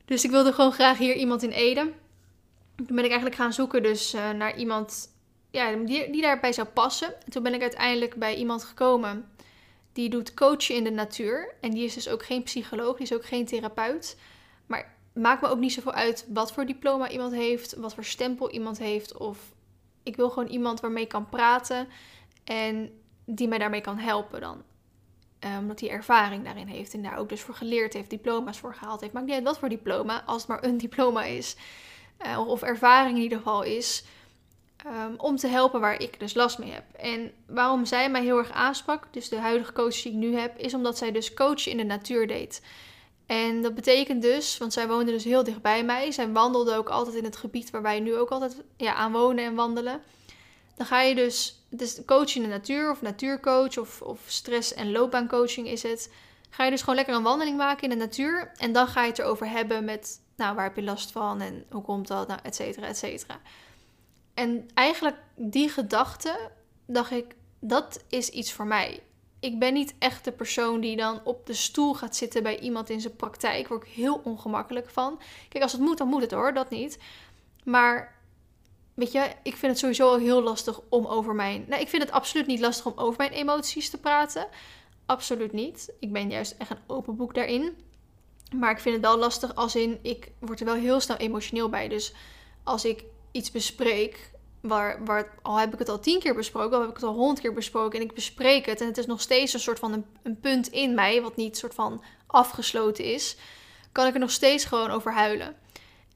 [0.05, 1.91] Dus ik wilde gewoon graag hier iemand in Ede.
[2.75, 5.09] Toen ben ik eigenlijk gaan zoeken dus uh, naar iemand
[5.51, 7.23] ja, die, die daarbij zou passen.
[7.25, 9.31] En toen ben ik uiteindelijk bij iemand gekomen
[9.93, 11.55] die doet coachen in de natuur.
[11.61, 14.17] En die is dus ook geen psycholoog, die is ook geen therapeut.
[14.65, 18.51] Maar maakt me ook niet zoveel uit wat voor diploma iemand heeft, wat voor stempel
[18.51, 19.17] iemand heeft.
[19.17, 19.53] Of
[20.03, 21.87] ik wil gewoon iemand waarmee ik kan praten
[22.43, 22.91] en
[23.25, 24.63] die mij daarmee kan helpen dan.
[25.39, 28.75] Um, omdat hij ervaring daarin heeft en daar ook dus voor geleerd heeft, diploma's voor
[28.75, 29.13] gehaald heeft.
[29.13, 31.55] Maakt niet uit wat voor diploma, als het maar een diploma is.
[32.25, 34.05] Uh, of ervaring in ieder geval is.
[34.85, 36.83] Um, om te helpen waar ik dus last mee heb.
[36.95, 40.57] En waarom zij mij heel erg aansprak, dus de huidige coach die ik nu heb,
[40.57, 42.61] is omdat zij dus coachen in de natuur deed.
[43.25, 46.11] En dat betekent dus, want zij woonde dus heel dicht bij mij.
[46.11, 49.43] Zij wandelde ook altijd in het gebied waar wij nu ook altijd ja, aan wonen
[49.43, 50.01] en wandelen.
[50.75, 54.91] Dan ga je dus, dus coach in de natuur of natuurcoach of, of stress- en
[54.91, 56.13] loopbaancoaching is het.
[56.49, 58.51] Ga je dus gewoon lekker een wandeling maken in de natuur.
[58.57, 61.65] En dan ga je het erover hebben met, nou, waar heb je last van en
[61.71, 63.39] hoe komt dat, nou, et cetera, et cetera.
[64.33, 66.49] En eigenlijk die gedachte,
[66.85, 69.03] dacht ik, dat is iets voor mij.
[69.39, 72.89] Ik ben niet echt de persoon die dan op de stoel gaat zitten bij iemand
[72.89, 73.67] in zijn praktijk.
[73.67, 75.19] Word ik heel ongemakkelijk van.
[75.49, 76.99] Kijk, als het moet, dan moet het hoor, dat niet.
[77.63, 78.15] Maar
[78.93, 81.65] weet je, ik vind het sowieso heel lastig om over mijn.
[81.67, 84.47] Nou, ik vind het absoluut niet lastig om over mijn emoties te praten.
[85.05, 85.93] Absoluut niet.
[85.99, 87.77] Ik ben juist echt een open boek daarin.
[88.55, 91.69] Maar ik vind het wel lastig als in, ik word er wel heel snel emotioneel
[91.69, 91.87] bij.
[91.87, 92.13] Dus
[92.63, 96.81] als ik iets bespreek, waar, waar al heb ik het al tien keer besproken, al
[96.81, 99.21] heb ik het al honderd keer besproken en ik bespreek het en het is nog
[99.21, 103.37] steeds een soort van een, een punt in mij, wat niet soort van afgesloten is,
[103.91, 105.55] kan ik er nog steeds gewoon over huilen.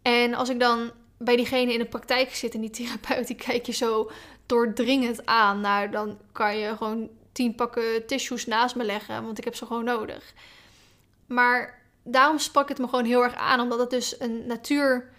[0.01, 3.65] En als ik dan bij diegene in de praktijk zit en die therapeut, die kijk
[3.65, 4.11] je zo
[4.45, 9.43] doordringend aan, nou dan kan je gewoon tien pakken tissues naast me leggen, want ik
[9.43, 10.33] heb ze gewoon nodig.
[11.25, 15.15] Maar daarom sprak het me gewoon heel erg aan, omdat het dus een natuur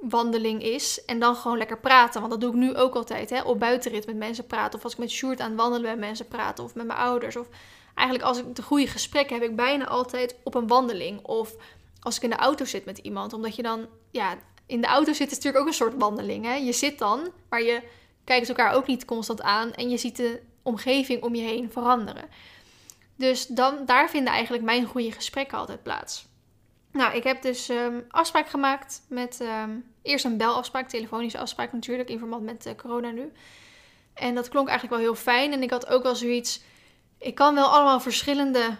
[0.00, 1.04] wandeling is.
[1.04, 2.20] En dan gewoon lekker praten.
[2.20, 3.30] Want dat doe ik nu ook altijd.
[3.30, 3.42] Hè?
[3.42, 4.78] Op buitenrit met mensen praten.
[4.78, 6.64] Of als ik met Sjoerd aan het wandelen met mensen praten.
[6.64, 7.36] Of met mijn ouders.
[7.36, 7.48] Of
[7.94, 11.24] eigenlijk als ik de goede gesprekken heb ik bijna altijd op een wandeling.
[11.24, 11.54] Of
[12.00, 13.32] als ik in de auto zit met iemand.
[13.32, 14.34] Omdat je dan, ja,
[14.66, 16.44] in de auto zit is natuurlijk ook een soort wandeling.
[16.44, 16.54] Hè?
[16.54, 17.82] Je zit dan, maar je
[18.24, 19.72] kijkt elkaar ook niet constant aan.
[19.72, 22.28] En je ziet de omgeving om je heen veranderen.
[23.16, 26.28] Dus dan, daar vinden eigenlijk mijn goede gesprekken altijd plaats.
[26.92, 29.70] Nou, ik heb dus um, afspraak gemaakt met ehm,
[30.02, 33.32] eerst een belafspraak, telefonische afspraak natuurlijk, in verband met uh, corona nu.
[34.14, 35.52] En dat klonk eigenlijk wel heel fijn.
[35.52, 36.62] En ik had ook wel zoiets,
[37.18, 38.76] ik kan wel allemaal verschillende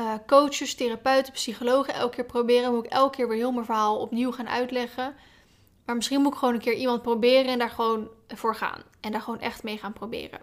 [0.00, 2.74] uh, coaches, therapeuten, psychologen elke keer proberen.
[2.74, 5.14] Moet ik elke keer weer heel mijn verhaal opnieuw gaan uitleggen.
[5.84, 8.82] Maar misschien moet ik gewoon een keer iemand proberen en daar gewoon voor gaan.
[9.00, 10.40] En daar gewoon echt mee gaan proberen.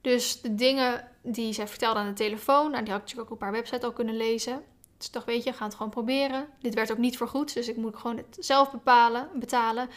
[0.00, 3.36] Dus de dingen die zij vertelde aan de telefoon, nou, die had ik natuurlijk ook
[3.36, 4.62] op haar website al kunnen lezen.
[5.00, 6.48] Dus ik dacht, weet je, ga het gewoon proberen.
[6.58, 9.88] Dit werd ook niet vergoed, dus ik moet gewoon het zelf bepalen, betalen.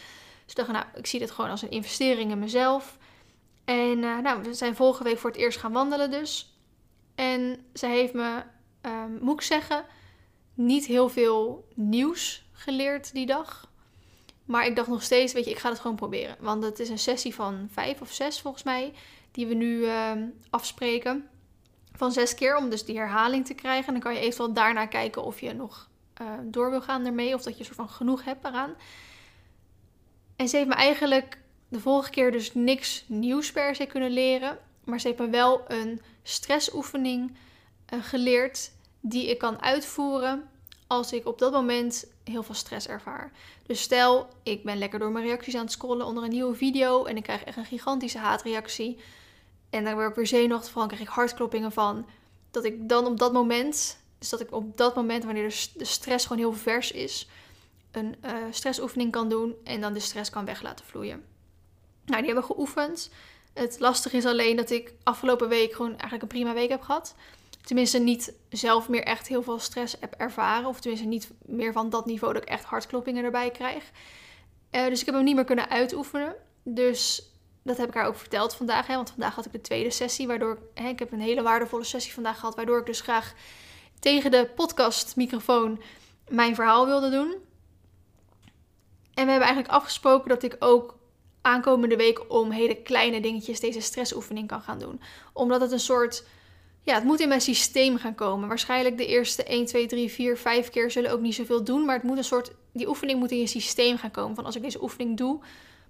[0.44, 2.98] Dus ik nou, ik zie dit gewoon als een investering in mezelf.
[3.64, 6.58] En uh, nou, we zijn vorige week voor het eerst gaan wandelen dus.
[7.14, 8.42] En ze heeft me,
[8.82, 9.84] um, moet ik zeggen,
[10.54, 13.70] niet heel veel nieuws geleerd die dag.
[14.44, 16.36] Maar ik dacht nog steeds, weet je, ik ga het gewoon proberen.
[16.40, 18.92] Want het is een sessie van vijf of zes volgens mij,
[19.30, 20.12] die we nu uh,
[20.50, 21.28] afspreken
[21.96, 23.86] van zes keer om dus die herhaling te krijgen.
[23.86, 25.88] En dan kan je eventueel daarna kijken of je nog
[26.20, 28.74] uh, door wil gaan ermee of dat je soort van genoeg hebt eraan.
[30.36, 34.58] En ze heeft me eigenlijk de vorige keer dus niks nieuws per se kunnen leren.
[34.84, 37.36] Maar ze heeft me wel een stressoefening
[37.94, 40.48] uh, geleerd die ik kan uitvoeren
[40.86, 43.32] als ik op dat moment heel veel stress ervaar.
[43.66, 47.04] Dus stel, ik ben lekker door mijn reacties aan het scrollen onder een nieuwe video
[47.04, 48.98] en ik krijg echt een gigantische haatreactie
[49.74, 52.06] en dan word ik weer zenuwachtig van, krijg ik hartkloppingen van.
[52.50, 56.26] Dat ik dan op dat moment, dus dat ik op dat moment, wanneer de stress
[56.26, 57.28] gewoon heel vers is,
[57.90, 61.24] een uh, stressoefening kan doen en dan de stress kan weg laten vloeien.
[62.04, 63.10] Nou, die hebben we geoefend.
[63.52, 67.14] Het lastige is alleen dat ik afgelopen week gewoon eigenlijk een prima week heb gehad.
[67.62, 70.68] Tenminste, niet zelf meer echt heel veel stress heb ervaren.
[70.68, 73.90] Of tenminste, niet meer van dat niveau dat ik echt hartkloppingen erbij krijg.
[74.70, 76.34] Uh, dus ik heb hem niet meer kunnen uitoefenen.
[76.62, 77.33] Dus
[77.64, 78.86] dat heb ik haar ook verteld vandaag.
[78.86, 80.26] Hè, want vandaag had ik de tweede sessie.
[80.26, 82.54] Waardoor hè, ik heb een hele waardevolle sessie vandaag gehad.
[82.54, 83.34] Waardoor ik dus graag
[83.98, 85.82] tegen de podcastmicrofoon
[86.28, 87.34] mijn verhaal wilde doen.
[89.14, 90.98] En we hebben eigenlijk afgesproken dat ik ook
[91.40, 95.00] aankomende week om hele kleine dingetjes deze stressoefening kan gaan doen.
[95.32, 96.24] Omdat het een soort.
[96.82, 98.48] Ja, het moet in mijn systeem gaan komen.
[98.48, 101.84] Waarschijnlijk de eerste 1, 2, 3, 4, 5 keer zullen ook niet zoveel doen.
[101.84, 102.52] Maar het moet een soort.
[102.72, 104.34] Die oefening moet in je systeem gaan komen.
[104.34, 105.40] Van als ik deze oefening doe,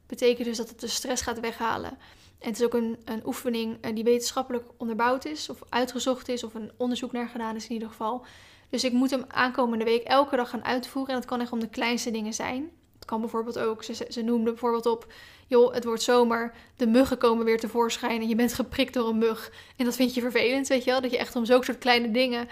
[0.06, 1.90] betekent dus dat het de stress gaat weghalen.
[2.38, 6.44] En het is ook een, een oefening eh, die wetenschappelijk onderbouwd is, of uitgezocht is,
[6.44, 8.26] of een onderzoek naar gedaan is in ieder geval.
[8.68, 11.14] Dus ik moet hem aankomende week elke dag gaan uitvoeren.
[11.14, 12.70] En dat kan echt om de kleinste dingen zijn.
[12.94, 15.12] Het kan bijvoorbeeld ook, ze, ze noemde bijvoorbeeld op,
[15.46, 19.18] joh, het wordt zomer, de muggen komen weer tevoorschijn en je bent geprikt door een
[19.18, 19.52] mug.
[19.76, 22.10] En dat vind je vervelend, weet je wel, dat je echt om zulke soort kleine
[22.10, 22.48] dingen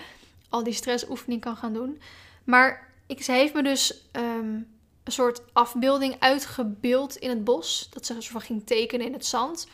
[0.49, 2.01] al die stressoefening kan gaan doen.
[2.45, 4.61] Maar ik, ze heeft me dus ehm,
[5.05, 9.67] een soort afbeelding uitgebeeld in het bos, dat ze van ging tekenen in het zand.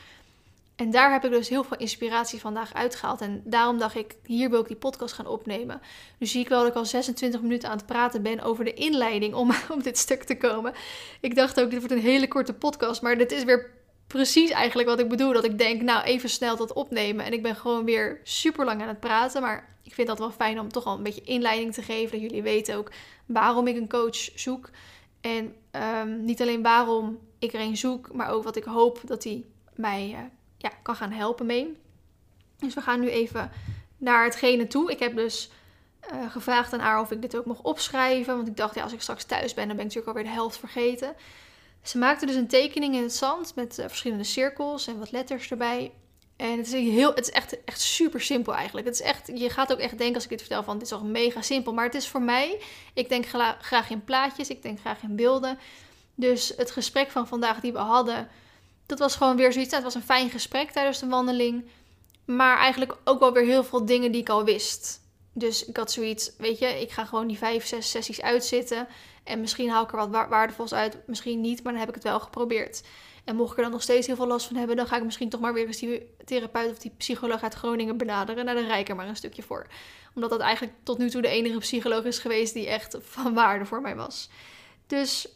[0.79, 3.21] En daar heb ik dus heel veel inspiratie vandaag uitgehaald.
[3.21, 5.81] En daarom dacht ik, hier wil ik die podcast gaan opnemen.
[6.19, 8.75] Nu zie ik wel dat ik al 26 minuten aan het praten ben over de
[8.75, 10.75] inleiding om op dit stuk te komen.
[11.21, 13.03] Ik dacht ook, dit wordt een hele korte podcast.
[13.03, 13.71] Maar dit is weer
[14.07, 15.33] precies eigenlijk wat ik bedoel.
[15.33, 17.25] Dat ik denk, nou even snel dat opnemen.
[17.25, 19.43] En ik ben gewoon weer super lang aan het praten.
[19.43, 22.11] Maar ik vind dat wel fijn om toch al een beetje inleiding te geven.
[22.11, 22.91] Dat jullie weten ook
[23.27, 24.71] waarom ik een coach zoek.
[25.21, 29.25] En um, niet alleen waarom ik er een zoek, maar ook wat ik hoop dat
[29.25, 30.11] hij mij...
[30.11, 30.19] Uh,
[30.59, 31.77] ja, kan gaan helpen mee.
[32.59, 33.51] Dus we gaan nu even
[33.97, 34.91] naar hetgene toe.
[34.91, 35.51] Ik heb dus
[36.13, 38.37] uh, gevraagd aan haar of ik dit ook mocht opschrijven.
[38.37, 40.39] Want ik dacht, ja, als ik straks thuis ben, dan ben ik natuurlijk alweer de
[40.39, 41.15] helft vergeten.
[41.83, 45.51] Ze maakte dus een tekening in het zand met uh, verschillende cirkels en wat letters
[45.51, 45.93] erbij.
[46.39, 48.87] En het is, heel, het is echt, echt super simpel eigenlijk.
[48.87, 50.89] Het is echt, je gaat ook echt denken als ik dit vertel van dit is
[50.89, 51.73] toch mega simpel.
[51.73, 52.61] Maar het is voor mij,
[52.95, 53.27] ik denk
[53.61, 55.59] graag in plaatjes, ik denk graag in beelden.
[56.15, 58.29] Dus het gesprek van vandaag die we hadden,
[58.87, 59.75] dat was gewoon weer zoiets.
[59.75, 61.65] Het was een fijn gesprek tijdens de wandeling.
[62.25, 65.01] Maar eigenlijk ook wel weer heel veel dingen die ik al wist.
[65.33, 68.89] Dus ik had zoiets, weet je, ik ga gewoon die vijf, zes sessies uitzitten.
[69.25, 72.05] En misschien haal ik er wat waardevols uit, misschien niet, maar dan heb ik het
[72.05, 72.83] wel geprobeerd.
[73.29, 75.05] En mocht ik er dan nog steeds heel veel last van hebben, dan ga ik
[75.05, 78.45] misschien toch maar weer eens die therapeut of die psycholoog uit Groningen benaderen.
[78.45, 79.67] Nou, dan rijk er maar een stukje voor.
[80.15, 83.65] Omdat dat eigenlijk tot nu toe de enige psycholoog is geweest die echt van waarde
[83.65, 84.31] voor mij was.
[84.87, 85.29] Dus,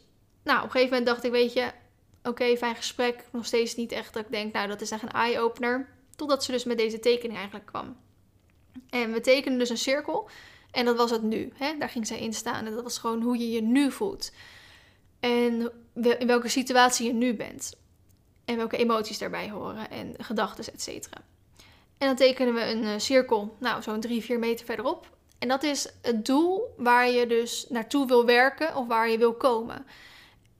[0.43, 1.71] nou, op een gegeven moment dacht ik, weet je,
[2.23, 3.25] oké, fijn gesprek.
[3.31, 5.89] Nog steeds niet echt dat ik denk, nou, dat is echt een eye-opener.
[6.15, 7.97] Totdat ze dus met deze tekening eigenlijk kwam.
[8.89, 10.29] En we tekenen dus een cirkel.
[10.71, 11.51] En dat was het nu.
[11.55, 11.77] Hè?
[11.77, 12.65] Daar ging zij in staan.
[12.65, 14.31] En dat was gewoon hoe je je nu voelt.
[15.19, 17.81] En in welke situatie je nu bent.
[18.45, 19.89] En welke emoties daarbij horen.
[19.89, 21.17] En gedachten, et cetera.
[21.97, 25.11] En dan tekenen we een eh, cirkel, nou, zo'n 3, 4 meter verderop.
[25.39, 29.33] En dat is het doel waar je dus naartoe wil werken of waar je wil
[29.33, 29.85] komen.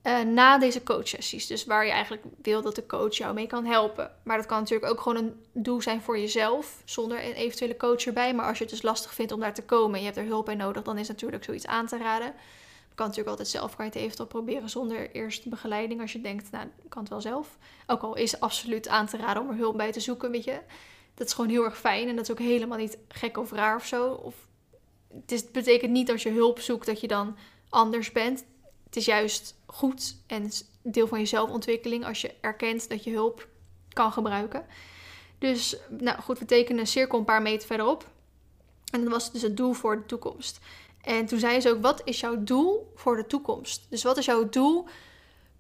[0.04, 1.48] Uh, na deze coachsessies.
[1.48, 4.12] Dus waar je eigenlijk wil dat de coach jou mee kan helpen.
[4.24, 8.06] Maar dat kan natuurlijk ook gewoon een doel zijn voor jezelf, zonder een eventuele coach
[8.06, 8.34] erbij.
[8.34, 10.26] Maar als je het dus lastig vindt om daar te komen en je hebt er
[10.26, 12.34] hulp bij nodig, dan is natuurlijk zoiets aan te raden.
[12.95, 16.01] Kan natuurlijk altijd zelf, kan je het eventueel proberen zonder eerst begeleiding.
[16.01, 17.58] Als je denkt, nou, kan het wel zelf.
[17.88, 20.60] Ook al is absoluut aan te raden om er hulp bij te zoeken, weet je.
[21.13, 23.75] Dat is gewoon heel erg fijn en dat is ook helemaal niet gek of raar
[23.75, 24.12] of zo.
[24.12, 24.36] Of,
[25.13, 27.38] het, is, het betekent niet als je hulp zoekt dat je dan
[27.69, 28.45] anders bent.
[28.86, 30.51] Het is juist goed en
[30.82, 33.47] deel van je zelfontwikkeling als je erkent dat je hulp
[33.93, 34.65] kan gebruiken.
[35.38, 38.12] Dus, nou goed, we tekenen een cirkel een paar meter verderop.
[38.91, 40.60] En dat was dus het doel voor de toekomst.
[41.04, 43.86] En toen zei ze ook: wat is jouw doel voor de toekomst?
[43.89, 44.88] Dus wat is jouw doel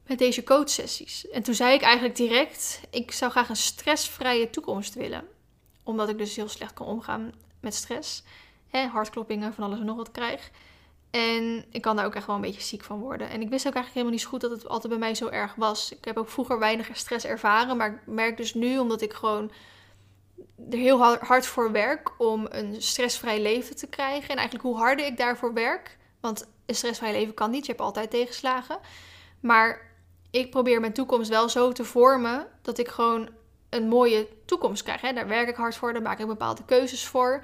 [0.07, 1.29] met deze coachsessies?
[1.29, 5.27] En toen zei ik eigenlijk direct: ik zou graag een stressvrije toekomst willen.
[5.83, 8.23] Omdat ik dus heel slecht kan omgaan met stress.
[8.69, 10.51] Hè, hartkloppingen, van alles en nog wat krijg.
[11.11, 13.29] En ik kan daar ook echt wel een beetje ziek van worden.
[13.29, 15.27] En ik wist ook eigenlijk helemaal niet zo goed dat het altijd bij mij zo
[15.27, 15.91] erg was.
[15.91, 17.77] Ik heb ook vroeger weinig stress ervaren.
[17.77, 19.51] Maar ik merk dus nu, omdat ik gewoon
[20.69, 24.29] er heel hard voor werk om een stressvrij leven te krijgen.
[24.29, 25.97] En eigenlijk hoe harder ik daarvoor werk.
[26.19, 27.65] Want een stressvrij leven kan niet.
[27.65, 28.79] Je hebt altijd tegenslagen.
[29.39, 29.91] Maar
[30.31, 33.29] ik probeer mijn toekomst wel zo te vormen dat ik gewoon
[33.69, 35.01] een mooie toekomst krijg.
[35.01, 35.13] Hè.
[35.13, 35.93] Daar werk ik hard voor.
[35.93, 37.43] Daar maak ik bepaalde keuzes voor.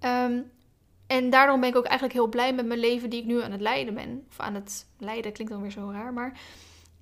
[0.00, 0.52] Um,
[1.06, 3.52] en daarom ben ik ook eigenlijk heel blij met mijn leven die ik nu aan
[3.52, 4.26] het leiden ben.
[4.30, 6.40] Of aan het leiden klinkt dan weer zo raar, maar...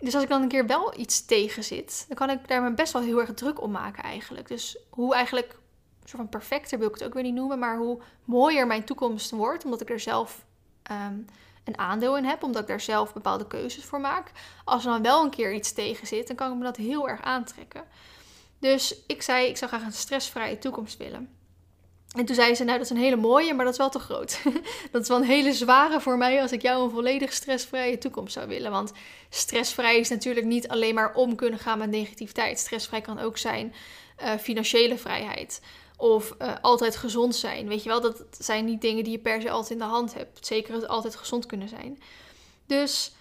[0.03, 2.75] Dus als ik dan een keer wel iets tegen zit, dan kan ik daar me
[2.75, 4.49] best wel heel erg druk om maken eigenlijk.
[4.49, 7.77] Dus hoe eigenlijk, een soort van perfecter wil ik het ook weer niet noemen, maar
[7.77, 10.45] hoe mooier mijn toekomst wordt, omdat ik er zelf
[10.83, 11.19] ehm,
[11.65, 14.31] een aandeel in heb, omdat ik daar zelf bepaalde keuzes voor maak.
[14.65, 17.09] Als er dan wel een keer iets tegen zit, dan kan ik me dat heel
[17.09, 17.85] erg aantrekken.
[18.59, 21.42] Dus ik zei, ik zou graag een stressvrije toekomst willen.
[22.13, 23.99] En toen zei ze, nou dat is een hele mooie, maar dat is wel te
[23.99, 24.43] groot.
[24.93, 28.33] dat is wel een hele zware voor mij als ik jou een volledig stressvrije toekomst
[28.33, 28.71] zou willen.
[28.71, 28.93] Want
[29.29, 32.59] stressvrij is natuurlijk niet alleen maar om kunnen gaan met negativiteit.
[32.59, 33.75] Stressvrij kan ook zijn
[34.23, 35.61] uh, financiële vrijheid.
[35.97, 37.69] Of uh, altijd gezond zijn.
[37.69, 40.15] Weet je wel, dat zijn niet dingen die je per se altijd in de hand
[40.15, 40.47] hebt.
[40.47, 42.03] Zeker het altijd gezond kunnen zijn.
[42.67, 43.13] Dus,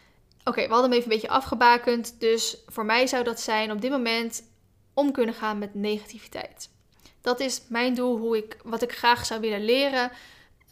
[0.43, 2.19] oké, we hadden hem even een beetje afgebakend.
[2.19, 4.43] Dus voor mij zou dat zijn op dit moment
[4.93, 6.69] om kunnen gaan met negativiteit.
[7.21, 10.12] Dat is mijn doel, hoe ik, wat ik graag zou willen leren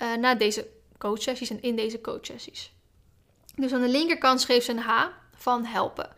[0.02, 2.72] uh, na deze coachsessies en in deze coachsessies.
[3.56, 6.10] Dus aan de linkerkant schreef ze een H van helpen.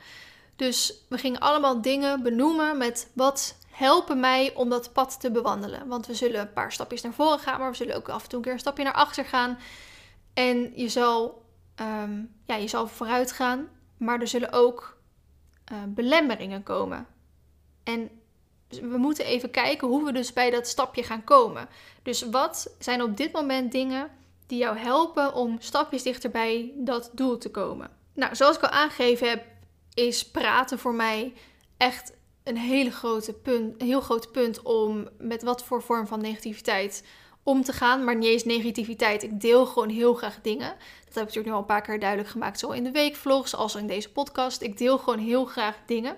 [0.55, 5.87] Dus we gingen allemaal dingen benoemen met wat helpen mij om dat pad te bewandelen.
[5.87, 8.29] Want we zullen een paar stapjes naar voren gaan, maar we zullen ook af en
[8.29, 9.59] toe een keer een stapje naar achter gaan.
[10.33, 11.45] En je zal,
[11.81, 14.97] um, ja, je zal vooruit gaan Maar er zullen ook
[15.71, 17.07] uh, belemmeringen komen.
[17.83, 18.20] En
[18.79, 21.67] we moeten even kijken hoe we dus bij dat stapje gaan komen.
[22.03, 24.09] Dus wat zijn op dit moment dingen
[24.47, 27.89] die jou helpen om stapjes dichter bij dat doel te komen?
[28.13, 29.45] Nou, zoals ik al aangegeven heb,
[29.93, 31.33] is praten voor mij
[31.77, 36.21] echt een, hele grote punt, een heel groot punt om met wat voor vorm van
[36.21, 37.03] negativiteit
[37.43, 38.03] om te gaan.
[38.03, 39.23] Maar niet eens negativiteit.
[39.23, 40.69] Ik deel gewoon heel graag dingen.
[41.05, 42.59] Dat heb ik natuurlijk nu al een paar keer duidelijk gemaakt.
[42.59, 44.61] Zowel in de weekvlogs als in deze podcast.
[44.61, 46.17] Ik deel gewoon heel graag dingen.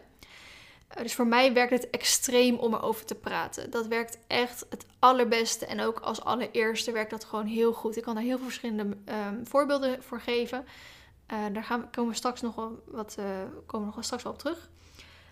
[0.94, 3.70] Eh, dus voor mij werkt het extreem om erover te praten.
[3.70, 5.66] Dat werkt echt het allerbeste.
[5.66, 7.98] En ook als allereerste werkt dat gewoon heel goed.
[7.98, 10.66] Ik kan daar heel veel verschillende um, voorbeelden voor geven.
[11.34, 13.26] Uh, daar gaan komen we straks nog wel wat uh,
[13.66, 14.70] komen we nog straks wel op terug.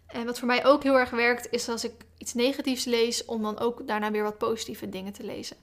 [0.07, 3.41] En wat voor mij ook heel erg werkt, is als ik iets negatiefs lees, om
[3.41, 5.57] dan ook daarna weer wat positieve dingen te lezen.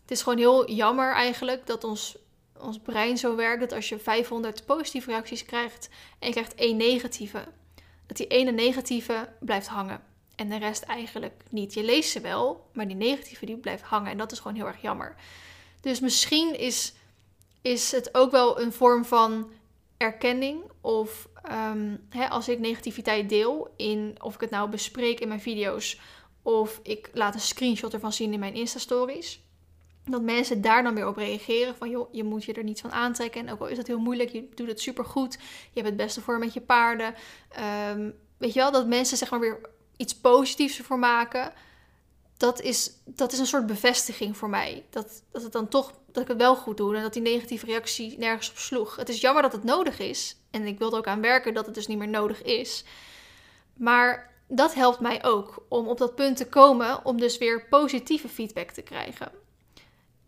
[0.00, 2.16] Het is gewoon heel jammer eigenlijk dat ons,
[2.60, 6.76] ons brein zo werkt dat als je 500 positieve reacties krijgt en je krijgt één
[6.76, 7.44] negatieve,
[8.10, 10.02] dat die ene negatieve blijft hangen.
[10.36, 11.74] En de rest eigenlijk niet.
[11.74, 14.10] Je leest ze wel, maar die negatieve die blijft hangen.
[14.10, 15.16] En dat is gewoon heel erg jammer.
[15.80, 16.92] Dus misschien is,
[17.62, 19.50] is het ook wel een vorm van
[19.96, 20.62] erkenning.
[20.80, 25.40] Of um, hè, als ik negativiteit deel, in, of ik het nou bespreek in mijn
[25.40, 26.00] video's.
[26.42, 29.40] Of ik laat een screenshot ervan zien in mijn Insta-stories.
[30.10, 31.76] Dat mensen daar dan weer op reageren.
[31.76, 33.40] Van joh, je moet je er niet van aantrekken.
[33.40, 35.32] En ook al is dat heel moeilijk, je doet het super goed.
[35.32, 35.40] Je
[35.80, 37.14] hebt het beste voor met je paarden.
[37.90, 39.60] Um, weet je wel, dat mensen zeg maar weer
[39.96, 41.52] iets positiefs ervoor maken.
[42.36, 44.84] Dat is, dat is een soort bevestiging voor mij.
[44.90, 46.96] Dat, dat het dan toch, dat ik het wel goed doe.
[46.96, 48.96] En dat die negatieve reactie nergens op sloeg.
[48.96, 50.36] Het is jammer dat het nodig is.
[50.50, 52.84] En ik wil er ook aan werken dat het dus niet meer nodig is.
[53.76, 58.28] Maar dat helpt mij ook om op dat punt te komen om dus weer positieve
[58.28, 59.39] feedback te krijgen.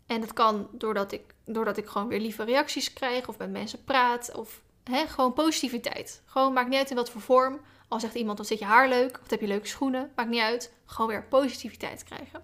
[0.07, 3.83] En dat kan doordat ik, doordat ik gewoon weer lieve reacties krijg of met mensen
[3.83, 6.21] praat of hè, gewoon positiviteit.
[6.25, 7.61] Gewoon maakt niet uit in wat voor vorm.
[7.87, 10.41] Al zegt iemand, dan zit je haar leuk of heb je leuke schoenen, maakt niet
[10.41, 10.73] uit.
[10.85, 12.43] Gewoon weer positiviteit krijgen.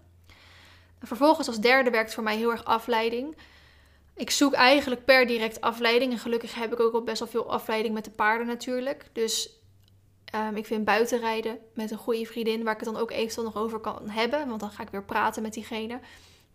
[1.01, 3.37] vervolgens als derde werkt voor mij heel erg afleiding.
[4.15, 6.11] Ik zoek eigenlijk per direct afleiding.
[6.11, 9.05] En gelukkig heb ik ook al best wel veel afleiding met de paarden natuurlijk.
[9.13, 9.49] Dus
[10.35, 13.55] um, ik vind buitenrijden met een goede vriendin, waar ik het dan ook eventueel nog
[13.55, 14.47] over kan hebben.
[14.47, 15.99] Want dan ga ik weer praten met diegene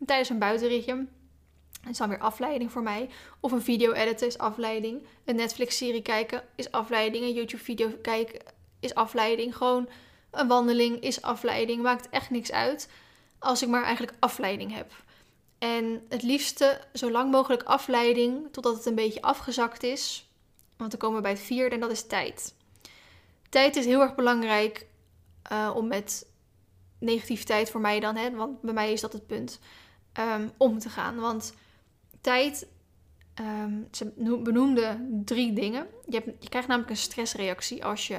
[0.06, 1.06] tijdens een buitenritje.
[1.80, 3.08] Dat is dan weer afleiding voor mij.
[3.40, 5.06] Of een video editen is afleiding.
[5.24, 7.24] Een Netflix-serie kijken is afleiding.
[7.24, 8.40] Een YouTube-video kijken
[8.80, 9.56] is afleiding.
[9.56, 9.88] Gewoon
[10.30, 11.82] een wandeling is afleiding.
[11.82, 12.90] Maakt echt niks uit.
[13.38, 14.92] Als ik maar eigenlijk afleiding heb.
[15.58, 20.28] En het liefste zo lang mogelijk afleiding totdat het een beetje afgezakt is.
[20.76, 22.54] Want dan komen we bij het vierde en dat is tijd.
[23.48, 24.86] Tijd is heel erg belangrijk
[25.52, 26.26] uh, om met
[26.98, 29.58] negativiteit voor mij dan, hè, want bij mij is dat het punt,
[30.18, 31.16] um, om te gaan.
[31.16, 31.54] Want
[32.20, 32.66] tijd,
[33.40, 35.86] um, ze benoemde drie dingen.
[36.08, 38.18] Je, hebt, je krijgt namelijk een stressreactie als je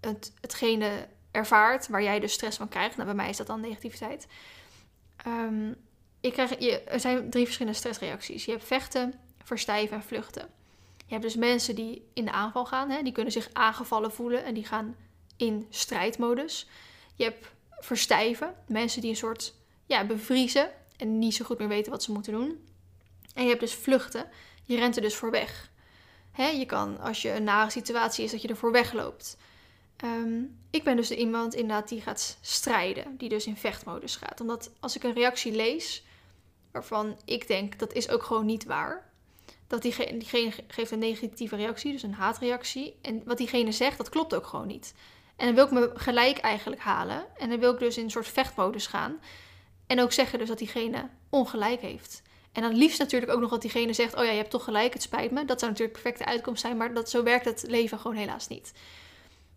[0.00, 2.94] het, hetgene ervaart waar jij dus stress van krijgt.
[2.96, 4.26] Nou, bij mij is dat dan negativiteit.
[5.26, 5.76] Um,
[6.20, 8.44] je je, er zijn drie verschillende stressreacties.
[8.44, 10.48] Je hebt vechten, verstijven en vluchten.
[10.96, 14.44] Je hebt dus mensen die in de aanval gaan, hè, die kunnen zich aangevallen voelen
[14.44, 14.96] en die gaan
[15.36, 16.68] in strijdmodus.
[17.14, 19.54] Je hebt verstijven, mensen die een soort
[19.86, 22.66] ja, bevriezen en niet zo goed meer weten wat ze moeten doen.
[23.34, 24.28] En je hebt dus vluchten,
[24.64, 25.70] je rent er dus voor weg.
[26.36, 29.36] Je kan, als je een nare situatie is, dat je er voor wegloopt.
[30.04, 34.40] Um, ik ben dus de iemand inderdaad die gaat strijden, die dus in vechtmodus gaat.
[34.40, 36.04] Omdat als ik een reactie lees,
[36.72, 39.10] waarvan ik denk dat is ook gewoon niet waar.
[39.66, 42.96] Dat diegene, diegene geeft een negatieve reactie, dus een haatreactie.
[43.02, 44.94] En wat diegene zegt, dat klopt ook gewoon niet.
[45.36, 47.26] En dan wil ik me gelijk eigenlijk halen.
[47.36, 49.20] En dan wil ik dus in een soort vechtmodus gaan.
[49.86, 52.22] En ook zeggen dus dat diegene ongelijk heeft.
[52.56, 54.92] En dan liefst natuurlijk ook nog dat diegene zegt: Oh ja, je hebt toch gelijk,
[54.92, 55.44] het spijt me.
[55.44, 58.72] Dat zou natuurlijk perfecte uitkomst zijn, maar dat, zo werkt het leven gewoon helaas niet.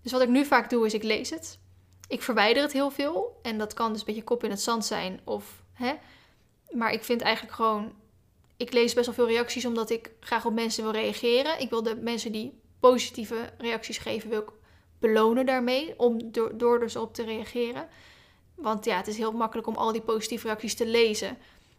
[0.02, 1.60] Dus wat ik nu vaak doe, is ik lees het.
[2.08, 3.39] Ik verwijder het heel veel.
[3.42, 5.20] En dat kan dus een beetje kop in het zand zijn.
[5.24, 5.94] Of hè,
[6.70, 7.94] maar ik vind eigenlijk gewoon.
[8.58, 11.60] Ik lees best wel veel reacties omdat ik graag op mensen wil reageren.
[11.60, 14.50] Ik wil de mensen die positieve reacties geven, wil ik
[15.00, 15.94] belonen daarmee.
[15.98, 17.88] Om door, door dus op te reageren.
[18.62, 21.38] Want ja, het is heel makkelijk om al die positieve reacties te lezen.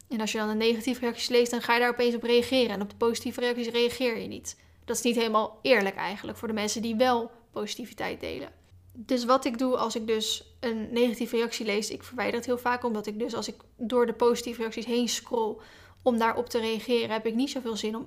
[0.08, 2.70] En als je dan een negatieve reacties leest, dan ga je daar opeens op reageren.
[2.70, 4.56] En op de positieve reacties reageer je niet.
[4.84, 8.52] Dat is niet helemaal eerlijk eigenlijk voor de mensen die wel positiviteit delen.
[8.92, 12.58] Dus wat ik doe als ik dus een negatieve reactie lees, ik verwijder het heel
[12.58, 15.56] vaak omdat ik dus als ik door de positieve reacties heen scroll
[16.02, 18.06] om daarop te reageren, heb ik niet zoveel zin om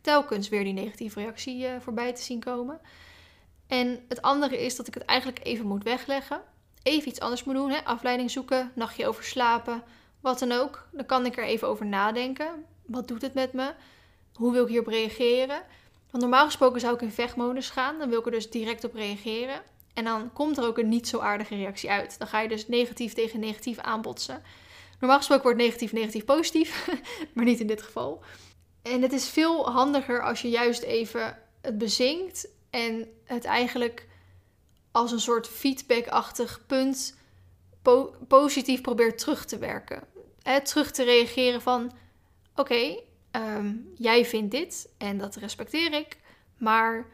[0.00, 2.80] telkens weer die negatieve reactie uh, voorbij te zien komen.
[3.66, 6.42] En het andere is dat ik het eigenlijk even moet wegleggen.
[6.84, 7.70] Even iets anders moet doen.
[7.70, 7.84] Hè?
[7.84, 9.82] Afleiding zoeken, nachtje over slapen,
[10.20, 10.88] wat dan ook.
[10.92, 12.64] Dan kan ik er even over nadenken.
[12.86, 13.72] Wat doet het met me?
[14.34, 15.62] Hoe wil ik hierop reageren?
[16.10, 17.98] Want normaal gesproken zou ik in vechtmodus gaan.
[17.98, 19.62] Dan wil ik er dus direct op reageren.
[19.94, 22.18] En dan komt er ook een niet zo aardige reactie uit.
[22.18, 24.42] Dan ga je dus negatief tegen negatief aanbotsen.
[24.98, 26.88] Normaal gesproken wordt negatief negatief positief,
[27.34, 28.22] maar niet in dit geval.
[28.82, 34.06] En het is veel handiger als je juist even het bezinkt en het eigenlijk
[34.94, 37.16] als een soort feedback-achtig punt
[38.28, 40.02] positief probeert terug te werken.
[40.42, 41.92] He, terug te reageren van:
[42.54, 46.18] oké, ehm, jij vindt dit en dat respecteer ik,
[46.58, 47.06] maar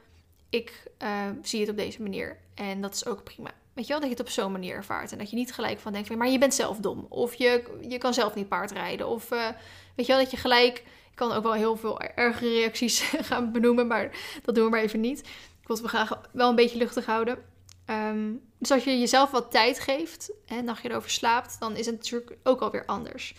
[0.51, 2.39] ik uh, zie het op deze manier.
[2.55, 3.51] En dat is ook prima.
[3.73, 5.13] Weet je wel, dat je het op zo'n manier ervaart.
[5.13, 7.07] En dat je niet gelijk van denkt, maar je bent zelf dom.
[7.09, 9.09] Of je, je kan zelf niet paardrijden.
[9.09, 9.49] Of uh,
[9.95, 10.79] weet je wel, dat je gelijk...
[11.11, 13.01] Ik kan ook wel heel veel erge reacties
[13.31, 14.11] gaan benoemen, maar
[14.43, 15.19] dat doen we maar even niet.
[15.61, 17.50] Ik wil het graag wel een beetje luchtig houden.
[17.91, 21.87] Um, dus als je jezelf wat tijd geeft en een nachtje erover slaapt, dan is
[21.87, 23.35] het natuurlijk ook alweer anders.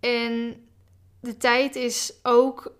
[0.00, 0.64] En
[1.20, 2.72] de tijd is ook...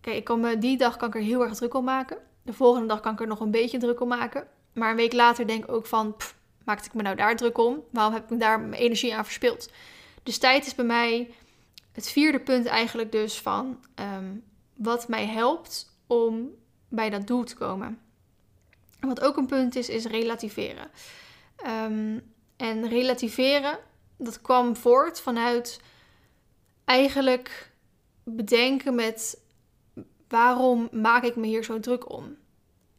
[0.00, 2.18] Kijk, ik kan die dag kan ik er heel erg druk om maken.
[2.42, 4.46] De volgende dag kan ik er nog een beetje druk om maken.
[4.72, 6.34] Maar een week later denk ik ook van, pff,
[6.64, 7.82] maakte ik me nou daar druk om?
[7.90, 9.70] Waarom heb ik daar mijn energie aan verspild?
[10.22, 11.34] Dus tijd is bij mij
[11.92, 14.36] het vierde punt eigenlijk dus van ehm,
[14.74, 16.50] wat mij helpt om
[16.88, 17.98] bij dat doel te komen.
[19.00, 20.90] Wat ook een punt is, is relativeren.
[21.56, 22.18] Ehm,
[22.56, 23.78] en relativeren,
[24.16, 25.80] dat kwam voort vanuit
[26.84, 27.70] eigenlijk
[28.24, 29.40] bedenken met
[30.28, 32.36] waarom maak ik me hier zo druk om?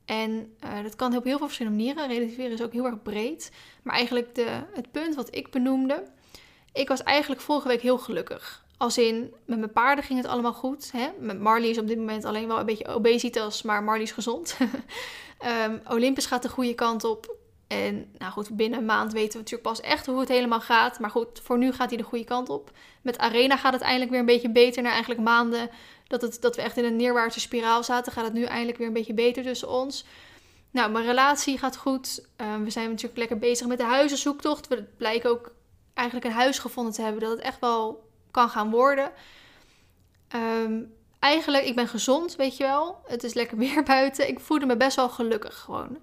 [0.06, 2.08] En uh, dat kan op heel veel verschillende manieren.
[2.08, 3.52] Relativeren is ook heel erg breed.
[3.84, 6.04] Maar eigenlijk de, het punt wat ik benoemde.
[6.74, 8.66] Ik was eigenlijk vorige week heel gelukkig.
[8.80, 10.92] Als in, met mijn paarden ging het allemaal goed.
[10.92, 11.10] Hè?
[11.20, 14.58] Met Marley is op dit moment alleen wel een beetje obesitas, maar Marley is gezond.
[15.66, 17.36] um, Olympus gaat de goede kant op.
[17.68, 21.00] En nou goed, binnen een maand weten we natuurlijk pas echt hoe het helemaal gaat.
[21.00, 22.72] Maar goed, voor nu gaat hij de goede kant op.
[23.02, 24.84] Met Arena gaat het eindelijk weer een beetje beter.
[24.84, 25.70] Na eigenlijk maanden
[26.08, 28.88] dat, het, dat we echt in een neerwaartse spiraal zaten, gaat het nu eindelijk weer
[28.88, 30.06] een beetje beter tussen ons.
[30.72, 32.26] Nou, mijn relatie gaat goed.
[32.36, 34.68] Ehm, we zijn natuurlijk lekker bezig met de huizenzoektocht.
[34.68, 35.52] We blijken ook
[35.94, 39.12] eigenlijk een huis gevonden te hebben dat het echt wel kan gaan worden.
[40.28, 40.82] Ehm,
[41.20, 43.02] eigenlijk, ik ben gezond, weet je wel.
[43.08, 44.28] Het is lekker weer buiten.
[44.28, 45.98] Ik voelde me best wel gelukkig gewoon.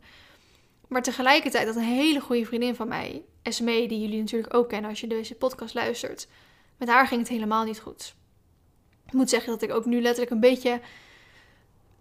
[0.89, 4.91] Maar tegelijkertijd, dat een hele goede vriendin van mij, Esme, die jullie natuurlijk ook kennen
[4.91, 6.29] als je deze podcast luistert.
[6.77, 8.15] Met haar ging het helemaal niet goed.
[9.07, 10.81] Ik moet zeggen dat ik ook nu letterlijk een beetje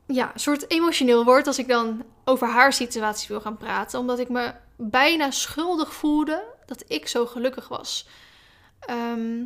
[0.05, 3.99] ja, soort emotioneel word als ik dan over haar situatie wil gaan praten.
[3.99, 8.07] Omdat ik me bijna schuldig voelde dat ik zo gelukkig was.
[8.79, 9.43] Ehm,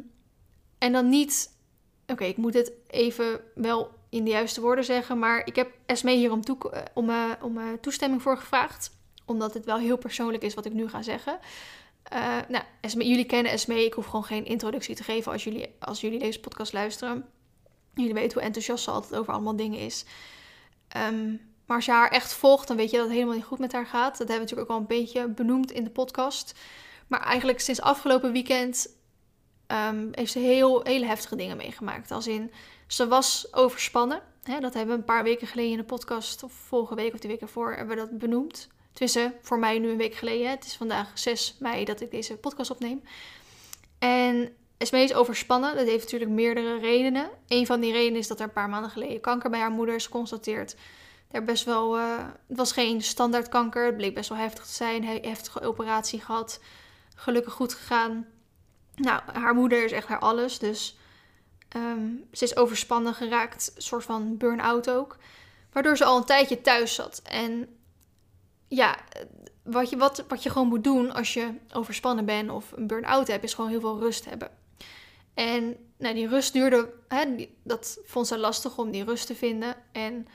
[0.80, 1.58] en dan niet.
[2.08, 5.20] Oké, ik moet het even wel in de juiste woorden zeggen.
[5.20, 8.98] Maar ik heb Esme hier om, toe, eh, om, uh, om uh, toestemming voor gevraagd.
[9.26, 11.40] Omdat het wel heel persoonlijk is wat ik nu ga zeggen.
[12.48, 13.86] nou, Esme, jullie kennen Esme.
[13.86, 17.26] Ik hoef gewoon geen introductie te geven als jullie, als jullie deze podcast luisteren.
[17.94, 20.06] Jullie weten hoe enthousiast ze altijd over allemaal dingen is.
[20.88, 23.60] Ehm, maar als je haar echt volgt, dan weet je dat het helemaal niet goed
[23.60, 24.18] met haar gaat.
[24.18, 26.60] Dat hebben we natuurlijk ook al een beetje benoemd in de podcast.
[27.08, 28.88] Maar eigenlijk sinds afgelopen weekend
[29.72, 32.12] um, heeft ze heel, hele heftige dingen meegemaakt.
[32.12, 32.52] Als in,
[32.88, 34.22] ze was overspannen.
[34.44, 37.20] Hè, dat hebben we een paar weken geleden in de podcast, of vorige week of
[37.20, 38.68] die week ervoor, hebben we dat benoemd.
[38.94, 40.50] Tenminste, voor mij nu een week geleden.
[40.50, 43.02] Het is vandaag 6 mei dat ik deze podcast opneem.
[44.00, 45.76] En Esmee is overspannen.
[45.76, 47.30] Dat heeft natuurlijk meerdere redenen.
[47.48, 49.96] Een van die redenen is dat er een paar maanden geleden kanker bij haar moeder
[49.96, 50.76] is geconstateerd.
[51.28, 52.18] Daar best wel, uh,
[52.48, 53.86] het was geen standaard kanker.
[53.86, 55.06] Het bleek best wel heftig te zijn.
[55.06, 56.60] Hij heftige operatie gehad.
[57.16, 58.28] Gelukkig goed gegaan.
[59.00, 60.60] Nou, haar moeder is echt haar alles.
[60.60, 60.98] Dus
[61.76, 63.72] um, ze is overspannen geraakt.
[63.76, 65.18] Een soort van burn-out ook.
[65.72, 67.22] Waardoor ze al een tijdje thuis zat.
[67.24, 67.68] En
[68.68, 68.98] ja,
[69.64, 73.28] wat je, wat, wat je gewoon moet doen als je overspannen bent of een burn-out
[73.28, 74.52] hebt, is gewoon heel veel rust hebben.
[75.34, 79.76] En nou, die rust duurde, hè, dat vond ze lastig om die rust te vinden.
[79.92, 80.28] En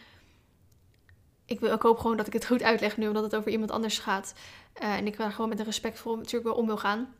[1.44, 3.70] ik, wil, ik hoop gewoon dat ik het goed uitleg nu, omdat het over iemand
[3.70, 4.34] anders gaat.
[4.82, 7.14] Uh, en ik daar gewoon met een respectvol natuurlijk wel om wil gaan.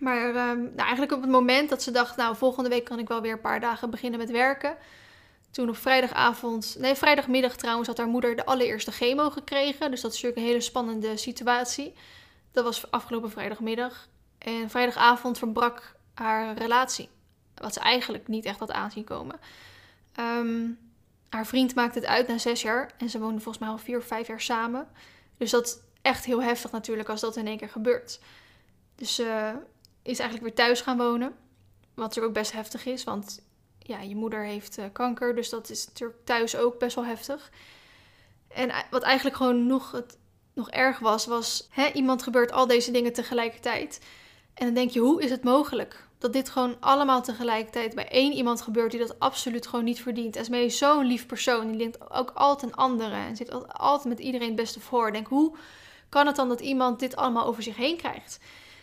[0.00, 3.08] Maar uh, nou, eigenlijk op het moment dat ze dacht, nou volgende week kan ik
[3.08, 4.76] wel weer een paar dagen beginnen met werken.
[5.50, 9.90] Toen op vrijdagavond, nee vrijdagmiddag trouwens, had haar moeder de allereerste chemo gekregen.
[9.90, 11.94] Dus dat is natuurlijk een hele spannende situatie.
[12.52, 14.08] Dat was afgelopen vrijdagmiddag.
[14.38, 17.08] En vrijdagavond verbrak haar relatie.
[17.54, 19.40] Wat ze eigenlijk niet echt had aanzien komen.
[20.14, 20.68] Ehm,
[21.28, 22.92] haar vriend maakte het uit na zes jaar.
[22.98, 24.88] En ze woonden volgens mij al vier of vijf jaar samen.
[25.36, 28.20] Dus dat is echt heel heftig natuurlijk als dat in één keer gebeurt.
[28.94, 29.62] Dus ze uh,
[30.10, 31.28] is eigenlijk weer thuis gaan wonen.
[31.94, 33.04] Wat natuurlijk ook best heftig is.
[33.04, 33.42] Want
[33.78, 35.34] ja, je moeder heeft uh, kanker.
[35.34, 37.50] Dus dat is natuurlijk thuis ook best wel heftig.
[38.48, 40.18] En wat eigenlijk gewoon nog, het,
[40.54, 41.68] nog erg was, was...
[41.70, 44.00] Hè, iemand gebeurt al deze dingen tegelijkertijd.
[44.54, 46.08] En dan denk je, hoe is het mogelijk?
[46.20, 50.36] dat dit gewoon allemaal tegelijkertijd bij één iemand gebeurt die dat absoluut gewoon niet verdient.
[50.36, 51.68] Esmee is zo'n lief persoon.
[51.68, 55.12] Die denkt ook altijd aan anderen en zit altijd met iedereen het beste voor.
[55.12, 55.56] Denk, hoe
[56.08, 58.38] kan het dan dat iemand dit allemaal over zich heen krijgt?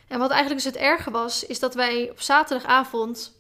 [0.08, 3.36] En wat eigenlijk dus het erge was, is dat wij op zaterdagavond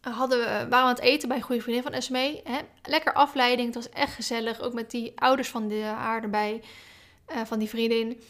[0.00, 2.40] eh, hadden we, waren we aan het eten bij een goede vriendin van Esmee.
[2.44, 2.58] Hè?
[2.82, 4.60] Lekker afleiding, het was echt gezellig.
[4.60, 6.62] Ook met die ouders van de, haar erbij,
[7.32, 8.22] uh, van die vriendin.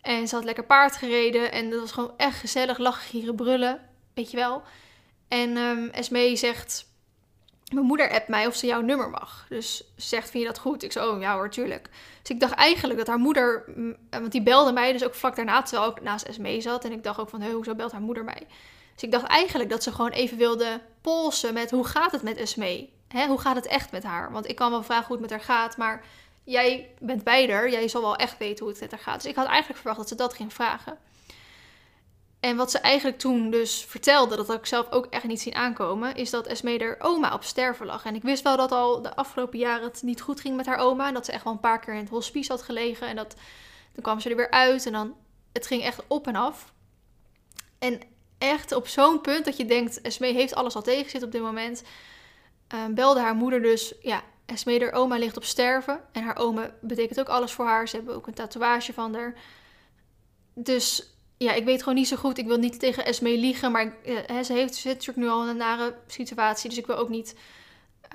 [0.00, 3.80] En ze had lekker paard gereden en dat was gewoon echt gezellig, lachen, gieren, brullen,
[4.14, 4.62] weet je wel.
[5.28, 6.86] En um, Esmee zegt,
[7.70, 9.46] mijn moeder appt mij of ze jouw nummer mag.
[9.48, 10.82] Dus ze zegt, vind je dat goed?
[10.82, 11.88] Ik zei, oh ja hoor, tuurlijk.
[12.22, 15.36] Dus ik dacht eigenlijk dat haar moeder, mm, want die belde mij dus ook vlak
[15.36, 16.84] daarna, terwijl ik naast Esmee zat.
[16.84, 18.46] En ik dacht ook van, hey, hoezo belt haar moeder mij?
[18.94, 22.36] Dus ik dacht eigenlijk dat ze gewoon even wilde polsen met, hoe gaat het met
[22.36, 22.92] Esmee?
[23.28, 24.32] Hoe gaat het echt met haar?
[24.32, 26.04] Want ik kan wel vragen hoe het met haar gaat, maar
[26.44, 27.70] jij bent bijder.
[27.70, 29.22] Jij zal wel echt weten hoe het met haar gaat.
[29.22, 30.98] Dus ik had eigenlijk verwacht dat ze dat ging vragen.
[32.40, 35.54] En wat ze eigenlijk toen dus vertelde, dat had ik zelf ook echt niet zien
[35.54, 38.04] aankomen, is dat Esme er oma op sterven lag.
[38.04, 40.78] En ik wist wel dat al de afgelopen jaren het niet goed ging met haar
[40.78, 41.06] oma.
[41.06, 43.06] En dat ze echt wel een paar keer in het hospice had gelegen.
[43.06, 43.34] En dat,
[43.92, 45.14] dan kwam ze er weer uit en dan,
[45.52, 46.72] het ging echt op en af.
[47.78, 48.00] En
[48.38, 51.82] echt op zo'n punt dat je denkt, Esme heeft alles al tegenzit op dit moment.
[52.74, 56.00] Uh, belde haar moeder dus, ja, Esme, haar oma ligt op sterven.
[56.12, 57.88] En haar oma betekent ook alles voor haar.
[57.88, 59.34] Ze hebben ook een tatoeage van haar.
[60.54, 61.09] Dus
[61.44, 62.38] ja, ik weet gewoon niet zo goed.
[62.38, 65.56] Ik wil niet tegen Esme liegen, maar uh, ze heeft, zit natuurlijk nu al een
[65.56, 66.68] nare situatie.
[66.68, 67.36] Dus ik wil ook niet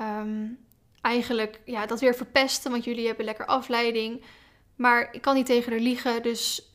[0.02, 0.66] um,
[1.02, 4.24] eigenlijk ja, dat weer verpesten, want jullie hebben lekker afleiding.
[4.76, 6.72] Maar ik kan niet tegen haar liegen, dus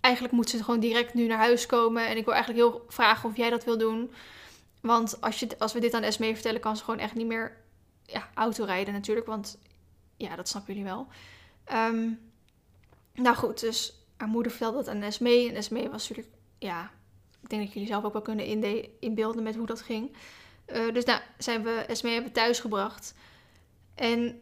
[0.00, 2.06] eigenlijk moet ze gewoon direct nu naar huis komen.
[2.06, 4.12] En ik wil eigenlijk heel vragen of jij dat wil doen.
[4.80, 7.56] Want als, je, als we dit aan Esme vertellen, kan ze gewoon echt niet meer
[8.06, 9.26] ja, autorijden natuurlijk.
[9.26, 9.58] Want
[10.16, 11.06] ja, dat snappen jullie wel.
[11.72, 12.20] Um,
[13.12, 15.48] nou goed, dus haar moeder vertelde dat aan Esme.
[15.48, 16.90] En Esme was natuurlijk, ja,
[17.42, 18.46] ik denk dat jullie zelf ook wel kunnen
[19.00, 20.16] inbeelden met hoe dat ging.
[20.66, 23.14] Uh, dus nou, zijn we Esme hebben thuisgebracht.
[23.94, 24.40] En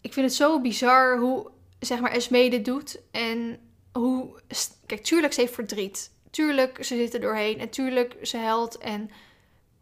[0.00, 3.00] ik vind het zo bizar hoe, zeg maar, Esme dit doet.
[3.10, 3.58] En
[3.92, 4.40] hoe,
[4.86, 6.10] kijk, tuurlijk, ze heeft verdriet.
[6.30, 7.58] Tuurlijk, ze zit er doorheen.
[7.58, 8.78] En tuurlijk, ze huilt.
[8.78, 9.10] En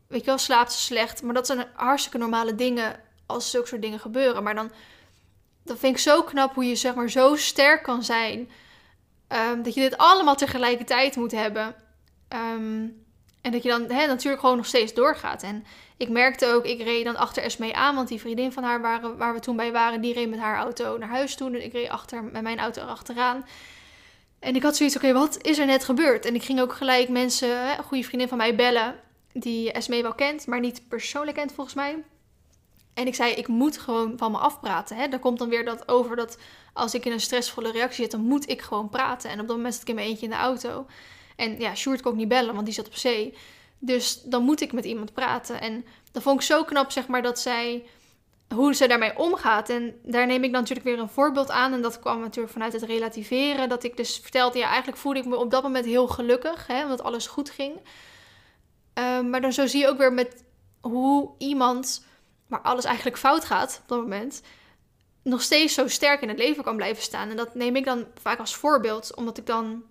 [0.07, 1.23] weet je wel, slaapt ze slecht.
[1.23, 4.43] Maar dat zijn hartstikke normale dingen als zulke soort dingen gebeuren.
[4.43, 4.71] Maar dan,
[5.63, 8.49] dan vind ik zo knap hoe je, zeg maar, zo sterk kan zijn
[9.29, 11.75] Um, dat je dit allemaal tegelijkertijd moet hebben.
[12.35, 13.07] Um,
[13.41, 15.43] en dat je dan hè, natuurlijk gewoon nog steeds doorgaat.
[15.43, 15.65] En
[15.97, 19.17] ik merkte ook, ik reed dan achter Esmee aan, want die vriendin van haar waren,
[19.17, 21.49] waar we toen bij waren, die reed met haar auto naar huis toe.
[21.49, 23.47] En ik reed achter, met mijn auto erachteraan.
[24.39, 26.25] En ik had zoiets, oké, wat is er net gebeurd?
[26.25, 29.01] En ik ging ook gelijk mensen, hè, een goede vriendin van mij, bellen,
[29.33, 32.05] die Esmee wel kent, maar niet persoonlijk kent volgens mij.
[32.99, 34.97] En ik zei, ik moet gewoon van me afpraten.
[34.97, 35.09] Hè?
[35.09, 36.39] Daar komt dan weer dat over dat
[36.73, 39.31] als ik in een stressvolle reactie zit, dan moet ik gewoon praten.
[39.31, 40.87] En op dat moment zit ik in mijn eentje in de auto.
[41.37, 43.35] En ja, Sjoerd kon ik niet bellen, want die zat op zee.
[43.79, 45.61] Dus dan moet ik met iemand praten.
[45.61, 47.85] En dat vond ik zo knap, zeg maar, dat zij...
[48.55, 49.69] Hoe ze daarmee omgaat.
[49.69, 51.73] En daar neem ik dan natuurlijk weer een voorbeeld aan.
[51.73, 53.69] En dat kwam natuurlijk vanuit het relativeren.
[53.69, 56.67] Dat ik dus vertelde, ja, eigenlijk voelde ik me op dat moment heel gelukkig.
[56.67, 57.77] Hè, omdat alles goed ging.
[58.95, 60.45] Um, maar dan zo zie je ook weer met
[60.81, 62.07] hoe iemand
[62.49, 64.43] waar alles eigenlijk fout gaat op dat moment,
[65.23, 67.31] nog steeds zo sterk in het leven kan blijven staan.
[67.31, 69.83] En dat neem ik dan vaak als voorbeeld, omdat ik dan,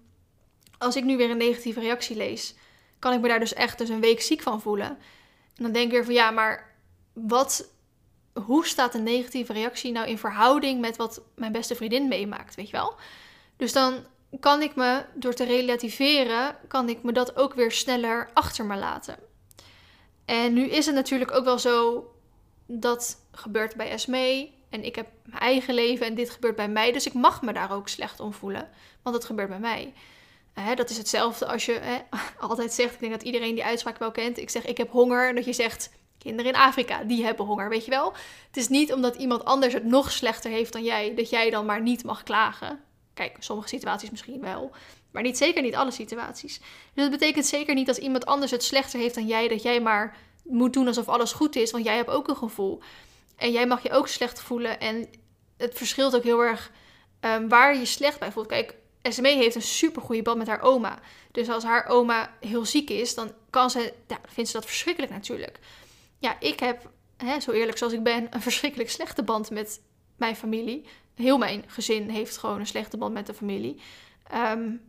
[0.77, 2.55] als ik nu weer een negatieve reactie lees,
[2.99, 4.97] kan ik me daar dus echt dus een week ziek van voelen.
[5.55, 6.75] En dan denk ik weer van ja, maar
[7.13, 7.69] wat,
[8.45, 12.69] hoe staat een negatieve reactie nou in verhouding met wat mijn beste vriendin meemaakt, weet
[12.69, 12.95] je wel?
[13.57, 14.05] Dus dan
[14.39, 18.75] kan ik me, door te relativeren, kan ik me dat ook weer sneller achter me
[18.75, 19.17] laten.
[20.25, 22.05] En nu is het natuurlijk ook wel zo
[22.67, 24.49] dat gebeurt bij Esme.
[24.69, 26.91] En ik heb mijn eigen leven en dit gebeurt bij mij.
[26.91, 28.69] Dus ik mag me daar ook slecht om voelen.
[29.01, 29.93] Want het gebeurt bij mij.
[30.53, 31.97] Hè, dat is hetzelfde als je hè,
[32.47, 32.93] altijd zegt.
[32.93, 34.37] Ik denk dat iedereen die uitspraak wel kent.
[34.37, 35.29] Ik zeg ik heb honger.
[35.29, 37.69] En dat je zegt kinderen in Afrika die hebben honger.
[37.69, 38.13] Weet je wel?
[38.47, 41.15] Het is niet omdat iemand anders het nog slechter heeft dan jij.
[41.15, 42.79] Dat jij dan maar niet mag klagen.
[43.13, 44.71] Kijk, sommige situaties misschien wel.
[45.11, 46.57] Maar niet zeker niet alle situaties.
[46.93, 49.47] Dus dat betekent zeker niet als iemand anders het slechter heeft dan jij.
[49.47, 50.17] Dat jij maar
[50.49, 52.79] moet doen alsof alles goed is, want jij hebt ook een gevoel.
[53.35, 54.79] En jij mag je ook slecht voelen.
[54.79, 55.09] En
[55.57, 56.71] het verschilt ook heel erg
[57.21, 58.47] um, waar je slecht bij voelt.
[58.47, 60.99] Kijk, SME heeft een super goede band met haar oma.
[61.31, 65.13] Dus als haar oma heel ziek is, dan kan ze, ja, vindt ze dat verschrikkelijk
[65.13, 65.59] natuurlijk.
[66.19, 69.81] Ja, ik heb, hè, zo eerlijk zoals ik ben, een verschrikkelijk slechte band met
[70.15, 70.85] mijn familie.
[71.15, 73.81] Heel mijn gezin heeft gewoon een slechte band met de familie.
[74.33, 74.81] Um,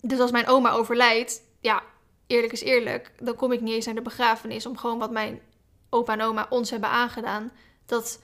[0.00, 1.82] dus als mijn oma overlijdt, ja,
[2.26, 5.40] eerlijk is eerlijk, dan kom ik niet eens naar de begrafenis om gewoon wat mijn
[5.90, 7.52] opa en oma ons hebben aangedaan.
[7.86, 8.22] Dat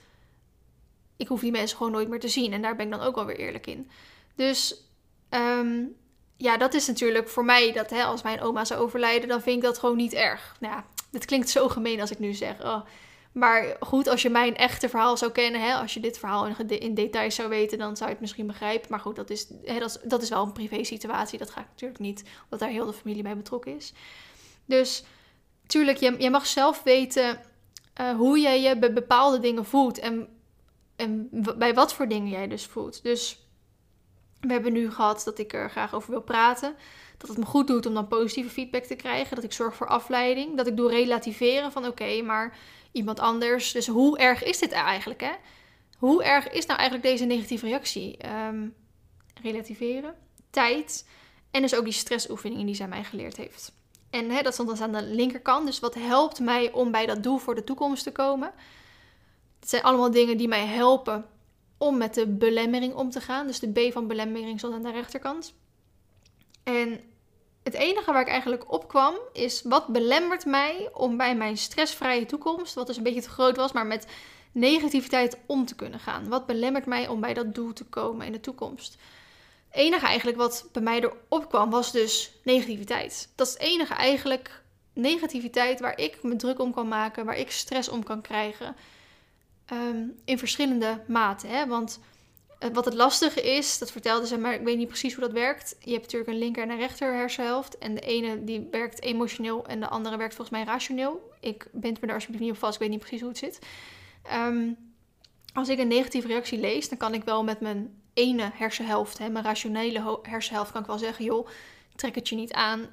[1.17, 2.53] ik hoef die mensen gewoon nooit meer te zien.
[2.53, 3.89] En daar ben ik dan ook wel weer eerlijk in.
[4.35, 4.83] Dus
[5.29, 5.95] um,
[6.37, 9.55] ja, dat is natuurlijk voor mij dat hè, als mijn oma zou overlijden, dan vind
[9.55, 10.55] ik dat gewoon niet erg.
[10.59, 12.63] Nou ja, het klinkt zo gemeen als ik nu zeg.
[12.63, 12.81] Oh.
[13.31, 16.79] Maar goed, als je mijn echte verhaal zou kennen, hè, als je dit verhaal in,
[16.79, 18.87] in details zou weten, dan zou je het misschien begrijpen.
[18.89, 21.39] Maar goed, dat is, hè, dat is, wel een privé situatie.
[21.39, 23.93] Dat ga ik natuurlijk niet, omdat daar heel de familie bij betrokken is.
[24.65, 25.03] Dus
[25.67, 27.39] tuurlijk, je, mag zelf weten
[28.01, 29.99] uh, hoe jij je bij bepaalde dingen voelt.
[29.99, 30.27] En,
[30.95, 31.27] en
[31.57, 33.03] bij wat voor dingen jij dus voelt.
[33.03, 33.45] Dus
[34.39, 36.75] we hebben nu gehad dat ik er graag over wil praten.
[37.17, 39.35] Dat het me goed doet om dan positieve feedback te krijgen.
[39.35, 40.57] Dat ik zorg voor afleiding.
[40.57, 42.57] Dat ik doe relativeren van oké, maar
[42.91, 43.71] iemand anders.
[43.71, 45.21] Dus hoe erg is dit eigenlijk?
[45.21, 45.31] Hè?
[45.97, 48.17] Hoe erg is nou eigenlijk deze negatieve reactie?
[48.17, 48.67] Ehm,
[49.41, 50.15] relativeren,
[50.49, 51.07] tijd
[51.51, 53.71] en dus ook die stressoefeningen die zij mij geleerd heeft.
[54.09, 55.65] En hè, dat stond dan aan de linkerkant.
[55.65, 58.51] Dus wat helpt mij om bij dat doel voor de toekomst te komen?
[59.59, 61.25] Het zijn allemaal dingen die mij helpen
[61.77, 63.47] om met de belemmering om te gaan.
[63.47, 65.53] Dus de B van belemmering stond aan de rechterkant.
[66.63, 66.99] En
[67.63, 72.25] het enige waar ik eigenlijk op kwam is wat belemmert mij om bij mijn stressvrije
[72.25, 74.07] toekomst, wat dus een beetje te groot was, maar met
[74.51, 76.29] negativiteit om te kunnen gaan.
[76.29, 78.97] Wat belemmert mij om bij dat doel te komen in de toekomst?
[79.69, 83.29] Het enige eigenlijk wat bij mij erop kwam was dus negativiteit.
[83.35, 84.61] Dat is het enige eigenlijk
[84.93, 88.75] negativiteit waar ik me druk om kan maken, waar ik stress om kan krijgen.
[89.65, 91.49] Ehm, in verschillende maten.
[91.49, 91.67] Hè?
[91.67, 91.99] Want
[92.73, 95.75] wat het lastige is, dat vertelde ze, maar ik weet niet precies hoe dat werkt.
[95.79, 97.77] Je hebt natuurlijk een linker en een rechter hersenhelft.
[97.77, 101.31] En de ene die werkt emotioneel en de andere werkt volgens mij rationeel.
[101.39, 103.59] Ik bind me daar alsjeblieft niet op vast, ik weet niet precies hoe het zit.
[104.23, 104.69] Ehm,
[105.53, 109.29] als ik een negatieve reactie lees, dan kan ik wel met mijn ene hersenhelft, hè,
[109.29, 111.47] mijn rationele hersenhelft, kan ik wel zeggen: joh,
[111.95, 112.87] trek het je niet aan.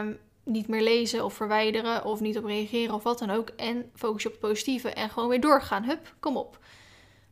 [0.00, 3.48] Um, niet meer lezen of verwijderen of niet op reageren of wat dan ook.
[3.48, 5.84] En focus je op het positieve en gewoon weer doorgaan.
[5.84, 6.58] Hup, kom op.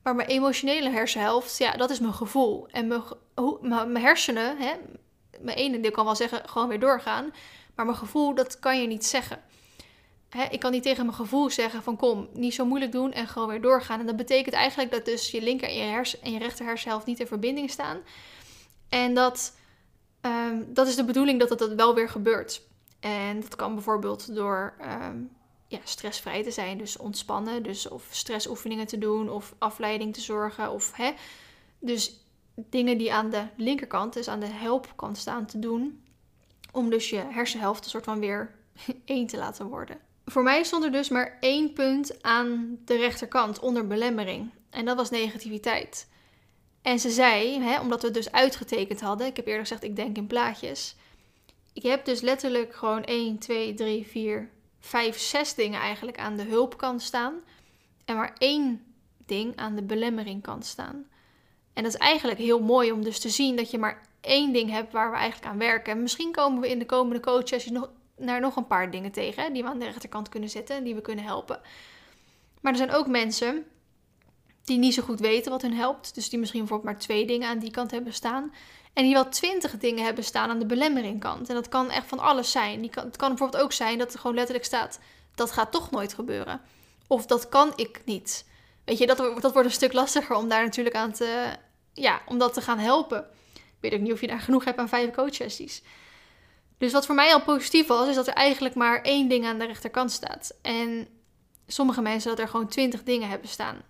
[0.02, 2.68] Maar mijn emotionele hersenhelft, ja, dat is mijn gevoel.
[2.68, 4.72] En mijn, mijn hersenen, hè,
[5.40, 7.32] mijn ene deel kan wel zeggen, gewoon weer doorgaan.
[7.74, 9.42] Maar mijn gevoel, dat kan je niet zeggen.
[10.28, 13.28] Hè, ik kan niet tegen mijn gevoel zeggen van kom, niet zo moeilijk doen en
[13.28, 14.00] gewoon weer doorgaan.
[14.00, 17.06] En dat betekent eigenlijk dat dus je linker en je, hersen, en je rechter hersenhelft
[17.06, 17.98] niet in verbinding staan.
[18.88, 19.56] En dat,
[20.20, 22.62] um, dat is de bedoeling dat het dat wel weer gebeurt.
[23.00, 25.30] En dat kan bijvoorbeeld door um,
[25.68, 30.70] ja, stressvrij te zijn, dus ontspannen, dus of stressoefeningen te doen of afleiding te zorgen.
[30.70, 31.12] Of, hè,
[31.78, 32.20] dus
[32.54, 36.02] dingen die aan de linkerkant, dus aan de helpkant staan te doen,
[36.72, 38.54] om dus je hersenhelft een soort van weer
[39.04, 39.98] één te laten worden.
[40.24, 44.50] Voor mij stond er dus maar één punt aan de rechterkant onder belemmering.
[44.70, 46.08] En dat was negativiteit.
[46.82, 49.96] En ze zei, hè, omdat we het dus uitgetekend hadden, ik heb eerder gezegd, ik
[49.96, 50.96] denk in plaatjes.
[51.72, 54.50] Ik heb dus letterlijk gewoon 1, 2, 3, 4,
[54.80, 57.34] 5, 6 dingen eigenlijk aan de hulpkant staan.
[58.04, 58.84] En maar één
[59.26, 61.06] ding aan de belemmeringkant staan.
[61.72, 64.70] En dat is eigenlijk heel mooi om dus te zien dat je maar één ding
[64.70, 65.92] hebt waar we eigenlijk aan werken.
[65.92, 69.52] En misschien komen we in de komende coaches nog, naar nog een paar dingen tegen
[69.52, 71.60] die we aan de rechterkant kunnen zetten en die we kunnen helpen.
[72.60, 73.66] Maar er zijn ook mensen
[74.68, 76.14] die niet zo goed weten wat hun helpt.
[76.14, 78.52] Dus die misschien bijvoorbeeld maar twee dingen aan die kant hebben staan.
[78.92, 81.48] En die wel twintig dingen hebben staan aan de belemmeringkant.
[81.48, 82.80] En dat kan echt van alles zijn.
[82.80, 84.98] Die kan, het kan bijvoorbeeld ook zijn dat er gewoon letterlijk staat:
[85.34, 86.60] dat gaat toch nooit gebeuren.
[87.06, 88.46] Of dat kan ik niet.
[88.84, 91.56] Weet je, dat, dat wordt een stuk lastiger om daar natuurlijk aan te,
[91.92, 93.26] ja, om dat te gaan helpen.
[93.54, 95.82] Ik weet ook niet of je daar genoeg hebt aan vijf coachsessies.
[96.78, 99.58] Dus wat voor mij al positief was, is dat er eigenlijk maar één ding aan
[99.58, 100.54] de rechterkant staat.
[100.62, 101.08] En
[101.66, 103.82] sommige mensen dat er gewoon twintig dingen hebben staan.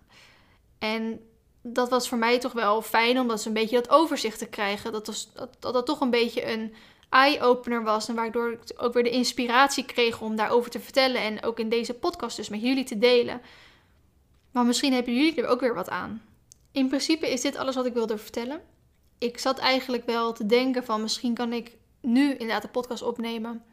[0.78, 1.20] En
[1.62, 4.92] dat was voor mij toch wel fijn, omdat ze een beetje dat overzicht te krijgen.
[4.92, 6.74] Dat, was, dat, dat, toch een beetje een
[7.08, 8.08] eye-opener was.
[8.08, 11.20] En waardoor ik ook weer de inspiratie kreeg om daarover te vertellen.
[11.20, 13.40] En ook in deze podcast dus met jullie te delen.
[14.50, 16.22] Maar misschien hebben jullie er ook weer wat aan.
[16.72, 18.60] In principe is dit alles wat ik wilde vertellen.
[19.18, 23.64] Ik zat eigenlijk wel te denken van misschien kan ik nu inderdaad de podcast opnemen.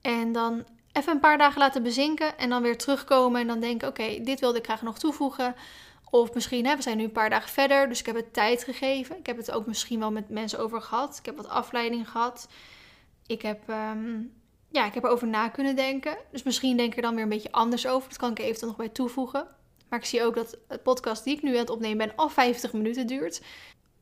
[0.00, 2.38] En dan even een paar dagen laten bezinken.
[2.38, 5.54] En dan weer terugkomen en dan denken oké, dit wilde ik graag nog toevoegen.
[6.14, 8.64] Of misschien, hè, we zijn nu een paar dagen verder, dus ik heb het tijd
[8.64, 9.18] gegeven.
[9.18, 11.18] Ik heb het ook misschien wel met mensen over gehad.
[11.18, 12.48] Ik heb wat afleiding gehad.
[13.26, 14.32] Ik heb, um,
[14.70, 16.16] ja, ik heb erover na kunnen denken.
[16.30, 18.08] Dus misschien denk ik er dan weer een beetje anders over.
[18.08, 19.46] Dat kan ik eventueel nog bij toevoegen.
[19.88, 22.28] Maar ik zie ook dat het podcast die ik nu aan het opnemen ben al
[22.28, 23.42] 50 minuten duurt.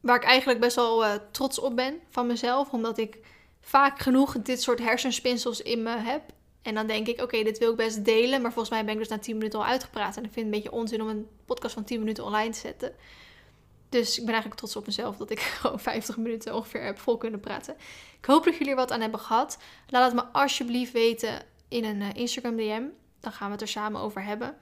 [0.01, 2.71] Waar ik eigenlijk best wel uh, trots op ben van mezelf.
[2.71, 3.19] Omdat ik
[3.61, 6.23] vaak genoeg dit soort hersenspinsels in me heb.
[6.63, 8.43] En dan denk ik, oké, dit wil ik best delen.
[8.43, 10.17] Maar volgens mij ben ik dus na 10 minuten al uitgepraat.
[10.17, 12.59] En ik vind het een beetje onzin om een podcast van 10 minuten online te
[12.59, 12.95] zetten.
[13.89, 17.17] Dus ik ben eigenlijk trots op mezelf dat ik gewoon 50 minuten ongeveer heb vol
[17.17, 17.75] kunnen praten.
[18.19, 19.59] Ik hoop dat jullie er wat aan hebben gehad.
[19.89, 22.83] Laat het me alsjeblieft weten in een uh, Instagram DM.
[23.21, 24.57] Dan gaan we het er samen over hebben.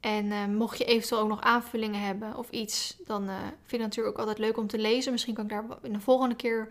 [0.00, 3.70] En uh, mocht je eventueel ook nog aanvullingen hebben of iets, dan uh, vind ik
[3.70, 5.12] het natuurlijk ook altijd leuk om te lezen.
[5.12, 6.68] Misschien kan ik daar in de volgende keer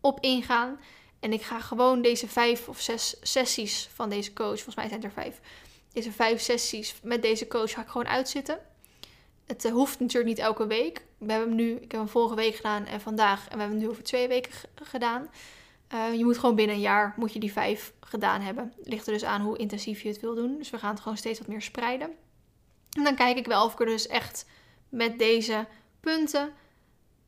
[0.00, 0.78] op ingaan.
[1.24, 5.02] En ik ga gewoon deze vijf of zes sessies van deze coach, volgens mij zijn
[5.02, 5.40] er vijf,
[5.92, 8.58] deze vijf sessies met deze coach ga ik gewoon uitzitten.
[9.46, 11.04] Het eh, hoeft natuurlijk niet elke week.
[11.18, 13.38] We hebben hem nu, ik heb hem vorige week gedaan en vandaag.
[13.48, 15.28] En we hebben hem nu over twee weken gedaan.
[15.94, 18.72] Uh, je moet gewoon binnen een jaar moet je die vijf gedaan hebben.
[18.82, 20.58] Ligt er dus aan hoe intensief je het wil doen.
[20.58, 22.10] Dus we gaan het gewoon steeds wat meer spreiden.
[22.96, 24.46] En dan kijk ik wel of ik er dus echt
[24.88, 25.66] met deze
[26.00, 26.52] punten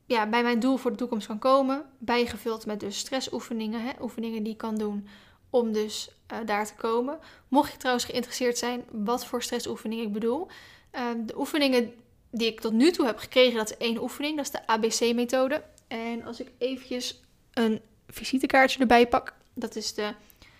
[0.06, 1.84] ja, bij mijn doel voor de toekomst kan komen.
[1.98, 3.82] Bijgevuld met dus stressoefeningen.
[3.82, 5.08] Hè, oefeningen die ik kan doen
[5.50, 7.18] om dus uh, daar te komen.
[7.48, 10.48] Mocht je trouwens geïnteresseerd zijn wat voor stressoefeningen ik bedoel.
[10.92, 11.94] Uh, de oefeningen
[12.30, 14.36] die ik tot nu toe heb gekregen, dat is één oefening.
[14.36, 15.62] Dat is de ABC-methode.
[15.88, 17.20] En als ik eventjes
[17.52, 19.34] een visitekaartje erbij pak.
[19.54, 20.14] Dat is de,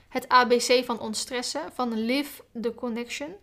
[0.08, 3.34] het ABC van ontstressen van Live the Connection.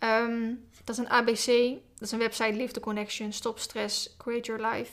[0.00, 1.46] Um, dat is een ABC,
[1.94, 4.90] dat is een website Live the Connection, Stop Stress, Create Your Life.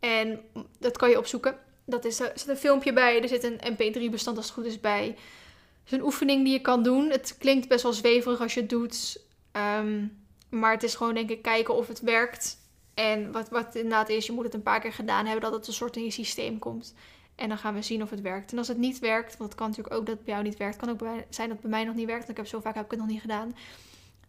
[0.00, 0.40] En
[0.78, 1.58] dat kan je opzoeken.
[1.84, 4.80] Dat is, er zit een filmpje bij, er zit een mp3-bestand als het goed is
[4.80, 5.06] bij.
[5.06, 7.10] Het is een oefening die je kan doen.
[7.10, 9.22] Het klinkt best wel zweverig als je het doet.
[9.52, 12.58] Um, maar het is gewoon denk ik kijken of het werkt.
[12.94, 15.66] En wat, wat inderdaad is, je moet het een paar keer gedaan hebben dat het
[15.66, 16.94] een soort in je systeem komt.
[17.34, 18.52] En dan gaan we zien of het werkt.
[18.52, 20.56] En als het niet werkt, want het kan natuurlijk ook dat het bij jou niet
[20.56, 20.76] werkt.
[20.76, 22.26] Kan ook zijn dat het bij mij nog niet werkt.
[22.26, 23.48] Want ik heb zo vaak heb ik het nog niet gedaan.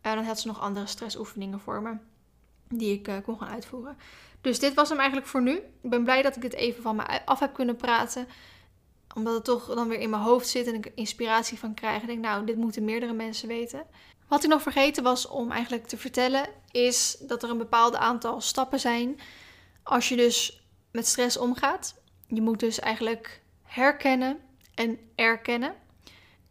[0.05, 1.93] Uh, dan had ze nog andere stressoefeningen voor me.
[2.71, 3.97] Die ik uh, kon gaan uitvoeren.
[4.41, 5.55] Dus dit was hem eigenlijk voor nu.
[5.81, 8.27] Ik ben blij dat ik dit even van me af heb kunnen praten.
[9.15, 12.01] Omdat het toch dan weer in mijn hoofd zit en ik inspiratie van krijg.
[12.01, 13.85] En denk, nou, dit moeten meerdere mensen weten.
[14.27, 18.41] Wat ik nog vergeten was om eigenlijk te vertellen, is dat er een bepaald aantal
[18.41, 19.19] stappen zijn
[19.83, 21.95] als je dus met stress omgaat.
[22.27, 24.39] Je moet dus eigenlijk herkennen
[24.75, 25.75] en erkennen.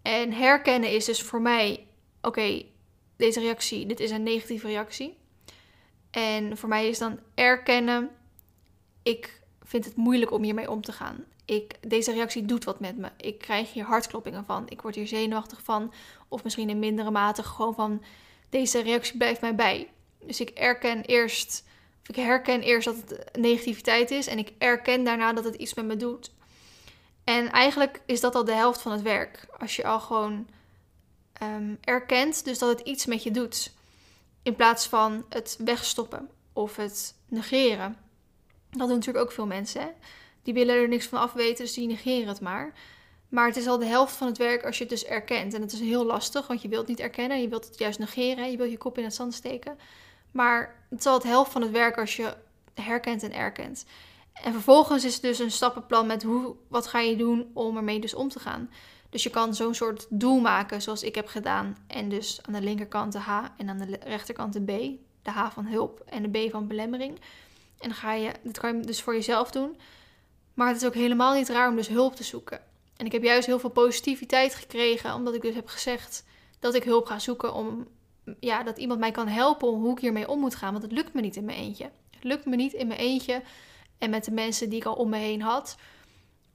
[0.02, 1.86] En herkennen is dus voor mij,
[2.22, 2.62] oké,
[3.16, 5.19] deze reactie, dit is een negatieve reactie.
[6.10, 8.10] En voor mij is dan erkennen,
[9.02, 11.24] ik vind het moeilijk om hiermee om te gaan.
[11.44, 13.08] Ik, deze reactie doet wat met me.
[13.16, 14.68] Ik krijg hier hartkloppingen van.
[14.68, 15.92] Ik word hier zenuwachtig van.
[16.28, 18.02] Of misschien in mindere mate gewoon van
[18.48, 19.90] deze reactie blijft mij bij.
[20.18, 21.64] Dus ik erken eerst,
[22.02, 24.26] of ik herken eerst dat het negativiteit is.
[24.26, 26.32] En ik erken daarna dat het iets met me doet.
[27.24, 29.46] En eigenlijk is dat al de helft van het werk.
[29.58, 30.48] Als je al gewoon
[31.42, 33.72] um, erkent, dus dat het iets met je doet.
[34.42, 37.96] In plaats van het wegstoppen of het negeren.
[38.70, 39.92] Dat doen natuurlijk ook veel mensen.
[40.42, 42.72] Die willen er niks van afweten, dus die negeren het maar.
[43.28, 45.54] Maar het is al de helft van het werk als je het dus erkent.
[45.54, 47.40] En het is heel lastig, want je wilt het niet erkennen.
[47.40, 48.50] Je wilt het juist negeren.
[48.50, 49.78] Je wilt je kop in het zand steken.
[50.32, 52.34] Maar het is al het helft van het werk als je
[52.74, 53.84] herkent en erkent.
[54.32, 58.00] En vervolgens is het dus een stappenplan met hoe, wat ga je doen om ermee
[58.00, 58.70] dus om te gaan.
[59.10, 61.76] Dus je kan zo'n soort doel maken zoals ik heb gedaan.
[61.86, 64.98] En dus aan de linkerkant de H en aan de rechterkant de B.
[65.22, 67.20] De H van hulp en de B van belemmering.
[67.78, 69.76] En dan ga je, dat kan je dus voor jezelf doen.
[70.54, 72.60] Maar het is ook helemaal niet raar om dus hulp te zoeken.
[72.96, 76.24] En ik heb juist heel veel positiviteit gekregen, omdat ik dus heb gezegd
[76.58, 77.88] dat ik hulp ga zoeken om,
[78.40, 80.72] ja, dat iemand mij kan helpen om hoe ik hiermee om moet gaan.
[80.72, 81.90] Want het lukt me niet in mijn eentje.
[82.10, 83.42] Het lukt me niet in mijn eentje
[83.98, 85.76] en met de mensen die ik al om me heen had,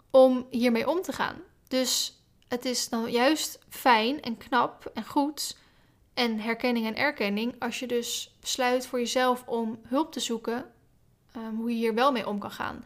[0.10, 1.36] om hiermee om te gaan.
[1.68, 2.20] Dus
[2.56, 5.58] het is dan juist fijn en knap en goed
[6.14, 10.72] en herkenning en erkenning als je dus besluit voor jezelf om hulp te zoeken,
[11.36, 12.86] um, hoe je hier wel mee om kan gaan.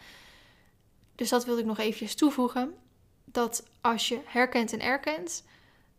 [1.15, 2.73] Dus dat wilde ik nog eventjes toevoegen.
[3.25, 5.43] Dat als je herkent en erkent,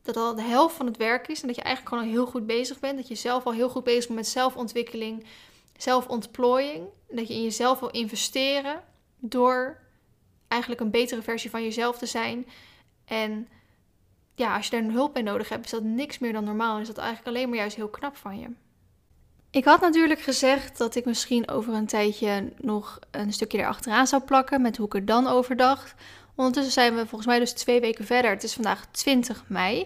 [0.02, 1.40] dat al de helft van het werk is.
[1.40, 2.96] En dat je eigenlijk gewoon al heel goed bezig bent.
[2.96, 5.24] Dat je zelf al heel goed bezig bent met zelfontwikkeling,
[5.76, 6.88] zelfontplooiing.
[7.08, 8.84] Dat je in jezelf wil investeren
[9.18, 9.80] door
[10.48, 12.46] eigenlijk een betere versie van jezelf te zijn.
[13.04, 13.48] En
[14.40, 16.74] ja, als je daar hulp bij nodig hebt, is dat niks meer dan normaal.
[16.74, 18.46] En is dat eigenlijk alleen maar juist heel knap van je.
[19.50, 24.22] Ik had natuurlijk gezegd dat ik misschien over een tijdje nog een stukje erachteraan zou
[24.22, 25.94] plakken met hoe ik er dan over dacht.
[26.34, 28.30] Ondertussen zijn we volgens mij dus twee weken verder.
[28.30, 29.84] Het is vandaag 20 mei.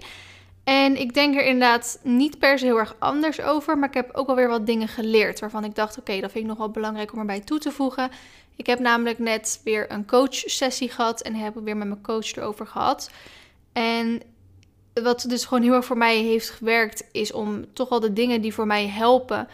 [0.64, 3.78] En ik denk er inderdaad niet per se heel erg anders over.
[3.78, 5.40] Maar ik heb ook alweer wat dingen geleerd.
[5.40, 8.11] Waarvan ik dacht: oké, dat vind ik nog wel belangrijk om erbij toe te voegen.
[8.57, 11.22] Ik heb namelijk net weer een coach-sessie gehad.
[11.22, 13.11] En heb weer met mijn coach erover gehad.
[13.72, 14.22] En
[15.03, 18.40] wat dus gewoon heel erg voor mij heeft gewerkt, is om toch al de dingen
[18.40, 19.49] die voor mij helpen,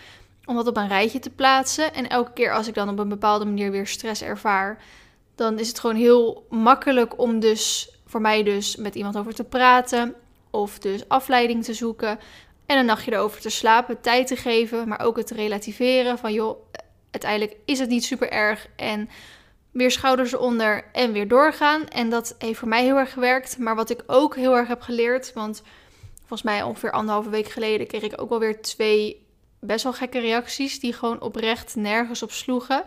[0.45, 1.95] om dat op een rijtje te plaatsen.
[1.95, 4.83] En elke keer als ik dan op een bepaalde manier weer stress ervaar,
[5.35, 9.45] dan is het gewoon heel makkelijk om dus voor mij dus met iemand over te
[9.45, 10.15] praten.
[10.51, 12.19] Of dus afleiding te zoeken.
[12.67, 16.57] En een nachtje erover te slapen, tijd te geven, maar ook het relativeren van joh,
[17.11, 18.67] uiteindelijk is het niet super erg.
[18.77, 19.09] En
[19.73, 21.89] weer schouders onder en weer doorgaan.
[21.89, 23.59] En dat heeft voor mij heel erg gewerkt.
[23.59, 25.63] Maar wat ik ook heel erg heb geleerd, want
[26.19, 29.27] volgens mij ongeveer anderhalve week geleden kreeg ik ook wel weer twee
[29.61, 32.85] best wel gekke reacties die gewoon oprecht nergens op sloegen.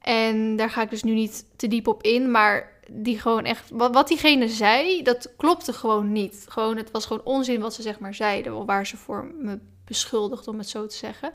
[0.00, 2.30] En daar ga ik dus nu niet te diep op in.
[2.30, 6.44] Maar die gewoon echt, wat, diegene zei, dat klopte gewoon niet.
[6.48, 10.48] Gewoon, het was gewoon onzin wat ze zeg maar zeiden, waar ze voor me beschuldigd,
[10.48, 11.32] om het zo te zeggen.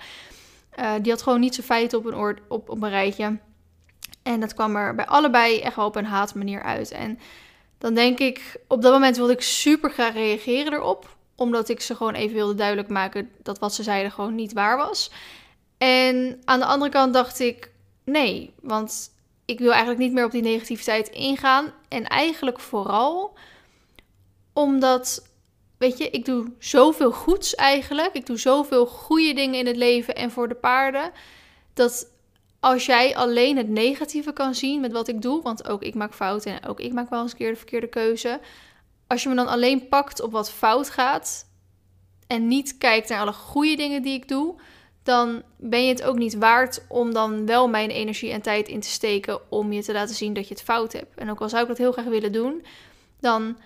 [0.80, 3.38] Uh, die had gewoon niet zijn feiten op een, op, op een rijtje.
[4.24, 6.92] En dat kwam er bij allebei echt wel op een haatmanier uit.
[6.92, 7.20] En
[7.78, 11.18] dan denk ik, op dat moment wilde ik super graag reageren erop.
[11.36, 14.78] Omdat ik ze gewoon even wilde duidelijk maken dat wat ze zeiden gewoon niet waar
[14.78, 15.12] was.
[15.78, 17.72] En aan de andere kant dacht ik,
[18.04, 19.12] nee, want
[19.46, 21.74] ik wil eigenlijk niet meer op die negativiteit ingaan.
[21.88, 23.38] En eigenlijk vooral
[24.54, 25.30] omdat,
[25.78, 28.14] weet je, ik doe zoveel goeds eigenlijk.
[28.14, 31.12] Ik doe zoveel goede dingen in het leven en voor de paarden.
[31.74, 32.08] Dat
[32.60, 36.14] als jij alleen het negatieve kan zien met wat ik doe, want ook ik maak
[36.14, 38.40] fouten en ook ik maak wel eens een keer de verkeerde keuze.
[39.08, 41.46] Als je me dan alleen pakt op wat fout gaat
[42.28, 44.56] en niet kijkt naar alle goede dingen die ik doe,
[45.04, 48.80] dan ben je het ook niet waard om dan wel mijn energie en tijd in
[48.80, 51.18] te steken om je te laten zien dat je het fout hebt.
[51.18, 52.66] En ook al zou ik dat heel graag willen doen,
[53.20, 53.58] dan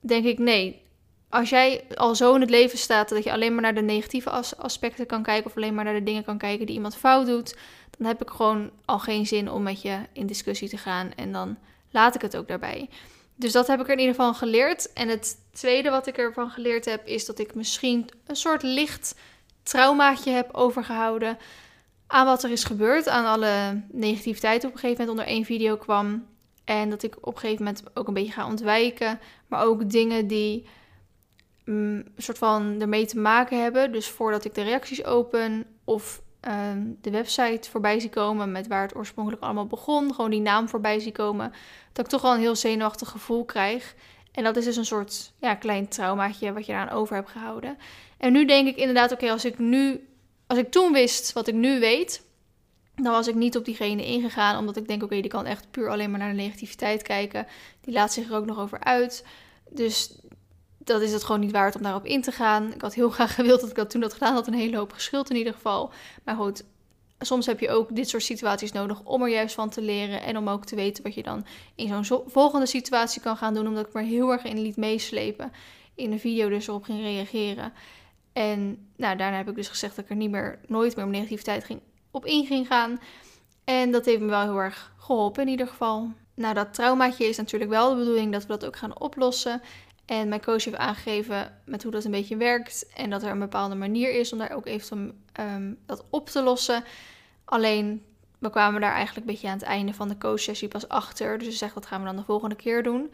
[0.00, 0.84] denk ik nee.
[1.28, 4.30] Als jij al zo in het leven staat dat je alleen maar naar de negatieve
[4.56, 7.56] aspecten kan kijken of alleen maar naar de dingen kan kijken die iemand fout doet,
[7.96, 11.32] dan heb ik gewoon al geen zin om met je in discussie te gaan en
[11.32, 11.56] dan
[11.90, 12.88] laat ik het ook daarbij.
[13.34, 14.92] Dus dat heb ik er in ieder geval geleerd.
[14.92, 19.14] En het tweede wat ik ervan geleerd heb, is dat ik misschien een soort licht
[19.62, 21.38] traumaatje heb overgehouden
[22.06, 25.76] aan wat er is gebeurd, aan alle negativiteit op een gegeven moment onder één video
[25.76, 26.26] kwam.
[26.64, 30.26] En dat ik op een gegeven moment ook een beetje ga ontwijken, maar ook dingen
[30.26, 30.66] die
[31.64, 33.92] mm, een soort van ermee te maken hebben.
[33.92, 38.82] Dus voordat ik de reacties open of Ehm, de website voorbij zie komen met waar
[38.82, 40.14] het oorspronkelijk allemaal begon.
[40.14, 41.52] Gewoon die naam voorbij zie komen.
[41.92, 43.94] Dat ik toch wel een heel zenuwachtig gevoel krijg.
[44.32, 47.78] En dat is dus een soort ja, klein traumaatje wat je eraan over hebt gehouden.
[48.18, 50.08] En nu denk ik inderdaad, oké, als ik nu,
[50.46, 52.22] als ik toen wist wat ik nu weet,
[52.94, 54.58] dan was ik niet op diegene ingegaan.
[54.58, 57.46] Omdat ik denk, oké, die kan echt puur alleen maar naar de negativiteit kijken.
[57.80, 59.24] Die laat zich er ook nog over uit.
[59.70, 60.18] Dus
[60.86, 62.72] dat is het gewoon niet waard om daarop in te gaan.
[62.72, 64.46] Ik had heel graag gewild dat ik dat toen dat gedaan had.
[64.46, 65.90] Een hele hoop geschild in ieder geval.
[66.24, 66.64] Maar goed,
[67.18, 70.22] soms heb je ook dit soort situaties nodig om er juist van te leren.
[70.22, 73.66] En om ook te weten wat je dan in zo'n volgende situatie kan gaan doen.
[73.66, 75.52] Omdat ik me heel erg in liet meeslepen.
[75.94, 77.72] In de video dus erop ging reageren.
[78.32, 81.10] En nou, daarna heb ik dus gezegd dat ik er niet meer, nooit meer op
[81.10, 81.80] negativiteit ging,
[82.10, 83.00] op in ging gaan.
[83.64, 86.10] En dat heeft me wel heel erg geholpen in ieder geval.
[86.34, 89.62] Nou, dat traumaatje is natuurlijk wel de bedoeling dat we dat ook gaan oplossen.
[90.06, 92.86] En mijn coach heeft aangegeven met hoe dat een beetje werkt.
[92.94, 96.42] En dat er een bepaalde manier is om daar ook even um, dat op te
[96.42, 96.84] lossen.
[97.44, 98.04] Alleen,
[98.38, 101.38] we kwamen daar eigenlijk een beetje aan het einde van de coachsessie pas achter.
[101.38, 103.12] Dus ze zegt, dat gaan we dan de volgende keer doen.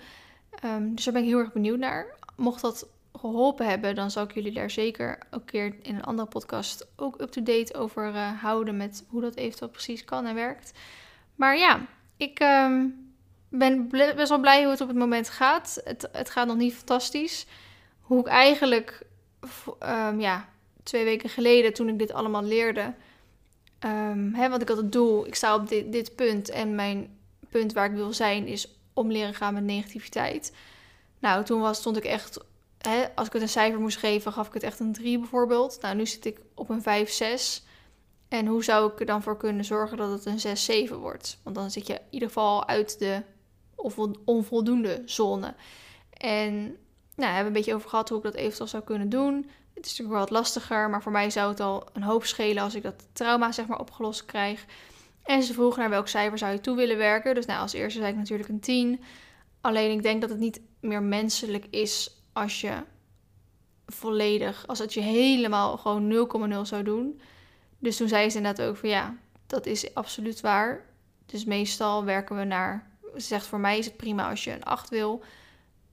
[0.64, 2.07] Um, dus daar ben ik heel erg benieuwd naar.
[2.36, 6.28] Mocht dat geholpen hebben, dan zal ik jullie daar zeker een keer in een andere
[6.28, 8.76] podcast ook up-to-date over uh, houden.
[8.76, 10.72] Met hoe dat eventueel precies kan en werkt.
[11.34, 11.86] Maar ja,
[12.16, 12.40] ik...
[12.40, 13.01] Um,
[13.53, 15.80] ben best wel blij hoe het op het moment gaat.
[15.84, 17.46] Het, het gaat nog niet fantastisch.
[18.00, 19.03] Hoe ik eigenlijk,
[19.82, 20.48] um, ja,
[20.82, 22.94] twee weken geleden toen ik dit allemaal leerde.
[23.84, 27.18] Um, hè, want ik had het doel, ik sta op dit, dit punt en mijn
[27.48, 30.53] punt waar ik wil zijn is om leren gaan met negativiteit.
[31.18, 32.38] Nou, toen was, stond ik echt,
[32.78, 35.78] hè, als ik het een cijfer moest geven, gaf ik het echt een 3 bijvoorbeeld.
[35.80, 37.62] Nou, nu zit ik op een 5, 6.
[38.28, 41.38] En hoe zou ik er dan voor kunnen zorgen dat het een 6, 7 wordt?
[41.42, 43.22] Want dan zit je in ieder geval uit de
[43.75, 45.55] of onvoldoende zone.
[46.11, 46.77] En nou,
[47.14, 49.35] we hebben een beetje over gehad hoe ik dat eventueel zou kunnen doen.
[49.75, 52.62] Het is natuurlijk wel wat lastiger, maar voor mij zou het al een hoop schelen
[52.62, 54.66] als ik dat trauma zeg maar opgelost krijg.
[55.23, 57.35] En ze vroeg naar welk cijfer zou je toe willen werken.
[57.35, 59.01] Dus nou, als eerste zei ik natuurlijk een 10.
[59.61, 62.73] Alleen ik denk dat het niet meer menselijk is als je
[63.87, 67.20] volledig, als het je helemaal gewoon 0,0 zou doen.
[67.79, 69.16] Dus toen zei ze inderdaad ook van ja,
[69.47, 70.85] dat is absoluut waar.
[71.27, 74.64] Dus meestal werken we naar ze zegt voor mij is het prima als je een
[74.64, 75.24] 8 wil.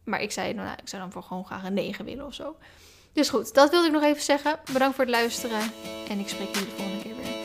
[0.04, 2.56] Maar ik zei, nou, ik zou dan voor gewoon graag een 9 willen of zo.
[3.14, 4.60] Dus goed, dat wilde ik nog even zeggen.
[4.74, 5.72] Bedankt voor het luisteren.
[6.10, 7.39] En ik spreek jullie de volgende keer weer.